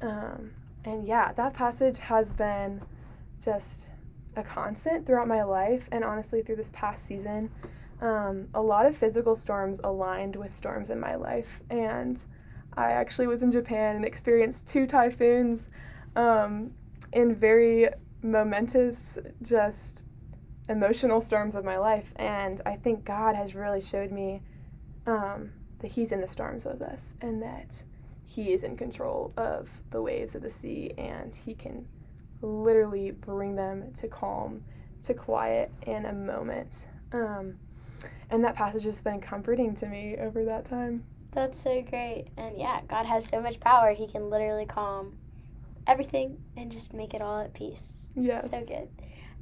Um, 0.00 0.52
and 0.84 1.06
yeah, 1.06 1.32
that 1.32 1.54
passage 1.54 1.98
has 1.98 2.32
been 2.32 2.82
just 3.42 3.92
a 4.36 4.42
constant 4.42 5.06
throughout 5.06 5.28
my 5.28 5.42
life, 5.42 5.88
and 5.92 6.02
honestly, 6.02 6.42
through 6.42 6.56
this 6.56 6.70
past 6.72 7.04
season 7.04 7.50
um, 8.02 8.48
a 8.52 8.60
lot 8.60 8.84
of 8.84 8.96
physical 8.96 9.36
storms 9.36 9.80
aligned 9.84 10.34
with 10.34 10.54
storms 10.54 10.90
in 10.90 10.98
my 10.98 11.14
life. 11.14 11.60
And 11.70 12.22
I 12.76 12.86
actually 12.90 13.28
was 13.28 13.42
in 13.42 13.52
Japan 13.52 13.96
and 13.96 14.04
experienced 14.04 14.66
two 14.66 14.86
typhoons 14.86 15.70
um, 16.16 16.72
in 17.12 17.34
very 17.34 17.88
momentous, 18.22 19.18
just 19.40 20.04
emotional 20.68 21.20
storms 21.20 21.54
of 21.54 21.64
my 21.64 21.76
life. 21.78 22.12
And 22.16 22.60
I 22.66 22.74
think 22.74 23.04
God 23.04 23.36
has 23.36 23.54
really 23.54 23.80
showed 23.80 24.10
me 24.10 24.42
um, 25.06 25.52
He's 25.88 26.12
in 26.12 26.20
the 26.20 26.28
storms 26.28 26.64
with 26.64 26.82
us 26.82 27.16
and 27.20 27.42
that 27.42 27.82
He 28.24 28.52
is 28.52 28.62
in 28.62 28.76
control 28.76 29.32
of 29.36 29.70
the 29.90 30.02
waves 30.02 30.34
of 30.34 30.42
the 30.42 30.50
sea 30.50 30.92
and 30.96 31.34
He 31.34 31.54
can 31.54 31.86
literally 32.40 33.10
bring 33.10 33.56
them 33.56 33.92
to 33.94 34.08
calm, 34.08 34.64
to 35.04 35.14
quiet 35.14 35.72
in 35.86 36.06
a 36.06 36.12
moment. 36.12 36.86
Um, 37.12 37.58
and 38.30 38.44
that 38.44 38.54
passage 38.54 38.84
has 38.84 39.00
been 39.00 39.20
comforting 39.20 39.74
to 39.76 39.86
me 39.86 40.16
over 40.18 40.44
that 40.44 40.64
time. 40.64 41.04
That's 41.32 41.58
so 41.58 41.82
great. 41.82 42.26
And 42.36 42.58
yeah, 42.58 42.80
God 42.88 43.06
has 43.06 43.26
so 43.26 43.40
much 43.40 43.60
power. 43.60 43.92
He 43.92 44.06
can 44.06 44.28
literally 44.30 44.66
calm 44.66 45.16
everything 45.86 46.38
and 46.56 46.70
just 46.70 46.92
make 46.92 47.14
it 47.14 47.22
all 47.22 47.40
at 47.40 47.54
peace. 47.54 48.06
Yes. 48.14 48.50
So 48.50 48.60
good. 48.66 48.88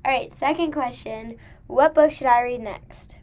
All 0.05 0.11
right, 0.11 0.33
second 0.33 0.73
question. 0.73 1.37
What 1.67 1.95
book 1.95 2.11
should 2.11 2.27
I 2.27 2.43
read 2.43 2.61
next? 2.61 3.17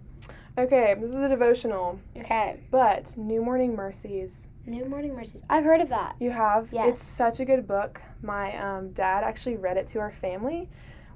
Okay, 0.58 0.96
this 1.00 1.12
is 1.12 1.20
a 1.20 1.30
devotional. 1.30 2.00
Okay. 2.18 2.60
But 2.72 3.16
New 3.16 3.44
Morning 3.44 3.76
Mercies. 3.76 4.48
New 4.66 4.86
Morning 4.86 5.14
Mercies. 5.14 5.44
I've 5.52 5.64
heard 5.64 5.82
of 5.82 5.90
that. 5.90 6.16
You 6.20 6.32
have? 6.32 6.74
Yes. 6.74 6.90
It's 6.90 7.04
such 7.04 7.40
a 7.40 7.46
good 7.46 7.68
book. 7.68 8.02
My 8.24 8.58
um, 8.58 8.90
dad 8.94 9.24
actually 9.24 9.58
read 9.58 9.78
it 9.78 9.86
to 9.88 10.00
our 10.00 10.10
family 10.10 10.68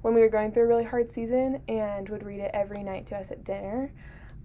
when 0.03 0.13
we 0.13 0.21
were 0.21 0.29
going 0.29 0.51
through 0.51 0.65
a 0.65 0.67
really 0.67 0.83
hard 0.83 1.09
season 1.09 1.59
and 1.67 2.07
would 2.09 2.21
read 2.23 2.39
it 2.39 2.51
every 2.53 2.83
night 2.83 3.07
to 3.07 3.17
us 3.17 3.31
at 3.31 3.43
dinner. 3.43 3.91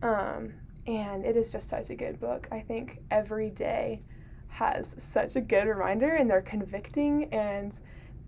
Um, 0.01 0.55
and 0.87 1.27
it 1.27 1.37
is 1.37 1.53
just 1.53 1.69
such 1.69 1.91
a 1.91 1.95
good 1.95 2.19
book. 2.19 2.49
I 2.51 2.61
think 2.61 3.01
every 3.11 3.51
day 3.51 4.01
has 4.49 4.97
such 4.99 5.37
a 5.37 5.43
good 5.43 5.67
reminder, 5.67 6.15
and 6.15 6.31
they're 6.31 6.41
convicting, 6.41 7.25
and 7.35 7.79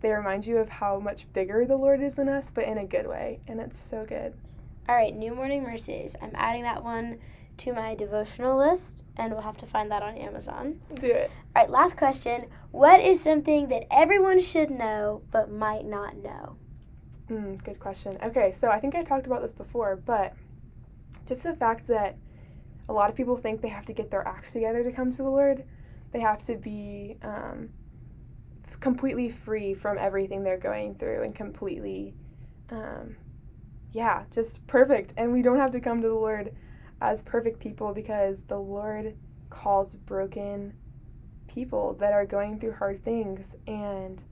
they 0.03 0.13
remind 0.13 0.47
you 0.47 0.59
of 0.59 0.69
how 0.69 1.01
much 1.01 1.33
bigger 1.33 1.65
the 1.65 1.77
Lord 1.77 2.03
is 2.03 2.17
than 2.17 2.29
us, 2.29 2.51
but 2.55 2.65
in 2.65 2.77
a 2.77 2.85
good 2.85 3.07
way. 3.07 3.41
And 3.49 3.59
it's 3.59 3.79
so 3.79 4.05
good. 4.07 4.35
All 4.89 4.95
right, 4.95 5.15
New 5.15 5.35
Morning 5.35 5.63
Mercies. 5.63 6.17
I'm 6.23 6.33
adding 6.35 6.63
that 6.63 6.83
one 6.83 7.19
to 7.59 7.75
my 7.75 7.95
devotional 7.95 8.57
list, 8.57 9.05
and 9.19 9.33
we'll 9.33 9.43
have 9.43 9.59
to 9.59 9.67
find 9.67 9.91
that 9.91 10.03
on 10.03 10.17
Amazon. 10.17 10.81
Do 10.95 11.09
it. 11.09 11.31
All 11.55 11.63
right, 11.63 11.71
last 11.71 11.99
question. 11.99 12.45
What 12.71 13.01
is 13.01 13.21
something 13.23 13.69
that 13.69 13.87
everyone 13.91 14.41
should 14.41 14.71
know 14.71 15.21
but 15.31 15.51
might 15.51 15.85
not 15.85 16.17
know? 16.17 16.57
Mm, 17.29 17.63
good 17.63 17.79
question. 17.79 18.17
Okay, 18.23 18.51
so 18.53 18.71
I 18.71 18.81
think 18.81 18.95
I 18.95 19.03
talked 19.03 19.27
about 19.27 19.43
this 19.43 19.53
before, 19.53 19.97
but 19.97 20.33
just 21.27 21.43
the 21.43 21.55
fact 21.55 21.87
that 21.89 22.17
a 22.89 22.93
lot 22.93 23.11
of 23.11 23.17
people 23.17 23.37
think 23.37 23.61
they 23.61 23.69
have 23.69 23.85
to 23.87 23.93
get 23.93 24.11
their 24.11 24.27
acts 24.27 24.53
together 24.53 24.83
to 24.83 24.91
come 24.91 25.11
to 25.11 25.19
the 25.19 25.29
Lord. 25.29 25.65
They 26.13 26.21
have 26.21 26.39
to 26.47 26.57
be 26.57 27.19
um, 27.21 27.69
f- 28.67 28.81
completely 28.81 29.29
free 29.29 29.75
from 29.75 29.99
everything 29.99 30.43
they're 30.43 30.57
going 30.57 30.95
through 30.95 31.25
and 31.25 31.35
completely, 31.35 32.15
um, 32.71 33.17
yeah, 33.93 34.25
just 34.33 34.67
perfect. 34.67 35.15
And 35.17 35.33
we 35.33 35.43
don't 35.43 35.59
have 35.59 35.73
to 35.73 35.81
come 35.81 36.03
to 36.03 36.09
the 36.09 36.15
Lord 36.15 36.53
as 37.01 37.23
perfect 37.23 37.61
people 37.61 37.93
because 37.95 38.43
the 38.43 38.59
Lord 38.59 39.17
calls 39.51 39.97
broken 39.97 40.75
people 41.47 41.95
that 41.95 42.13
are 42.13 42.27
going 42.27 42.59
through 42.59 42.75
hard 42.75 43.05
things 43.05 43.57
and 43.67 44.23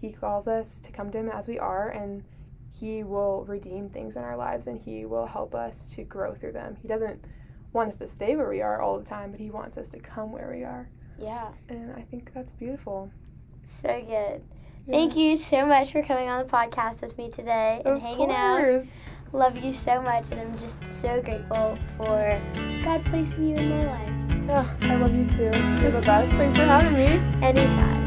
He 0.00 0.12
calls 0.12 0.48
us 0.48 0.80
to 0.80 0.92
come 0.92 1.10
to 1.12 1.18
Him 1.18 1.28
as 1.28 1.46
we 1.46 1.58
are 1.58 1.90
and 1.90 2.24
He 2.72 3.04
will 3.04 3.44
redeem 3.44 3.88
things 3.88 4.16
in 4.16 4.24
our 4.24 4.36
lives 4.36 4.66
and 4.66 4.80
He 4.80 5.04
will 5.04 5.26
help 5.26 5.54
us 5.54 5.88
to 5.94 6.02
grow 6.02 6.34
through 6.34 6.52
them. 6.52 6.76
He 6.80 6.88
doesn't 6.88 7.24
want 7.72 7.88
us 7.90 7.98
to 7.98 8.08
stay 8.08 8.34
where 8.36 8.48
we 8.48 8.62
are 8.62 8.80
all 8.80 8.98
the 8.98 9.04
time, 9.04 9.30
but 9.30 9.40
He 9.40 9.50
wants 9.50 9.78
us 9.78 9.90
to 9.90 9.98
come 10.00 10.32
where 10.32 10.50
we 10.50 10.64
are. 10.64 10.88
Yeah. 11.18 11.48
And 11.68 11.92
I 11.94 12.02
think 12.02 12.32
that's 12.34 12.52
beautiful. 12.52 13.10
So 13.62 13.88
good. 13.88 14.42
Thank 14.88 15.16
you 15.16 15.34
so 15.34 15.66
much 15.66 15.90
for 15.90 16.00
coming 16.00 16.28
on 16.28 16.46
the 16.46 16.52
podcast 16.52 17.02
with 17.02 17.18
me 17.18 17.28
today 17.28 17.82
and 17.84 17.96
of 17.96 18.00
hanging 18.00 18.28
course. 18.28 18.94
out. 19.32 19.34
Love 19.34 19.58
you 19.64 19.72
so 19.72 20.00
much, 20.00 20.30
and 20.30 20.40
I'm 20.40 20.56
just 20.56 20.86
so 20.86 21.20
grateful 21.20 21.76
for 21.96 22.40
God 22.84 23.04
placing 23.06 23.48
you 23.48 23.56
in 23.56 23.68
my 23.68 23.86
life. 23.86 24.12
Oh, 24.48 24.76
I 24.82 24.94
love 24.94 25.12
you 25.12 25.26
too. 25.26 25.50
You're 25.82 25.90
the 25.90 26.02
best. 26.02 26.32
Thanks 26.34 26.56
for 26.56 26.64
having 26.66 26.92
me. 26.92 27.20
Anytime. 27.44 28.06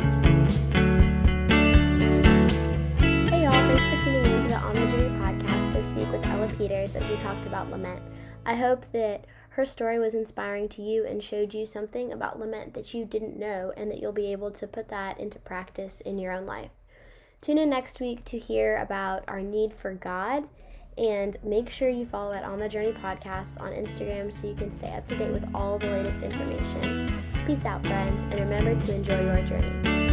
Hey 3.27 3.43
y'all, 3.43 3.51
thanks 3.51 3.85
for 3.85 4.05
tuning 4.05 4.23
in 4.31 4.41
to 4.43 4.47
the 4.47 4.55
On 4.55 4.73
the 4.73 4.87
Journey 4.87 5.09
podcast 5.19 5.73
this 5.73 5.91
week 5.91 6.09
with 6.13 6.25
Ella 6.27 6.47
Peters 6.57 6.95
as 6.95 7.05
we 7.09 7.17
talked 7.17 7.45
about 7.45 7.69
lament. 7.69 8.01
I 8.45 8.55
hope 8.55 8.85
that 8.93 9.25
her 9.59 9.65
story 9.65 9.99
was 9.99 10.15
inspiring 10.15 10.69
to 10.69 10.81
you 10.81 11.05
and 11.05 11.21
showed 11.21 11.53
you 11.53 11.65
something 11.65 12.13
about 12.13 12.39
lament 12.39 12.73
that 12.73 12.93
you 12.93 13.03
didn't 13.03 13.37
know 13.37 13.73
and 13.75 13.91
that 13.91 13.99
you'll 13.99 14.13
be 14.13 14.31
able 14.31 14.49
to 14.49 14.65
put 14.65 14.87
that 14.87 15.19
into 15.19 15.37
practice 15.37 15.99
in 15.99 16.17
your 16.17 16.31
own 16.31 16.45
life. 16.45 16.71
Tune 17.41 17.57
in 17.57 17.69
next 17.69 17.99
week 17.99 18.23
to 18.23 18.37
hear 18.37 18.77
about 18.77 19.25
our 19.27 19.41
need 19.41 19.73
for 19.73 19.93
God 19.93 20.47
and 20.97 21.35
make 21.43 21.69
sure 21.69 21.89
you 21.89 22.05
follow 22.05 22.31
at 22.31 22.45
On 22.45 22.57
the 22.57 22.69
Journey 22.69 22.93
podcast 22.93 23.59
on 23.59 23.73
Instagram 23.73 24.31
so 24.31 24.47
you 24.47 24.55
can 24.55 24.71
stay 24.71 24.93
up 24.93 25.05
to 25.09 25.17
date 25.17 25.33
with 25.33 25.49
all 25.53 25.77
the 25.77 25.87
latest 25.87 26.23
information. 26.23 27.21
Peace 27.45 27.65
out, 27.65 27.85
friends, 27.85 28.23
and 28.23 28.35
remember 28.35 28.79
to 28.79 28.95
enjoy 28.95 29.21
your 29.25 29.45
journey. 29.45 30.08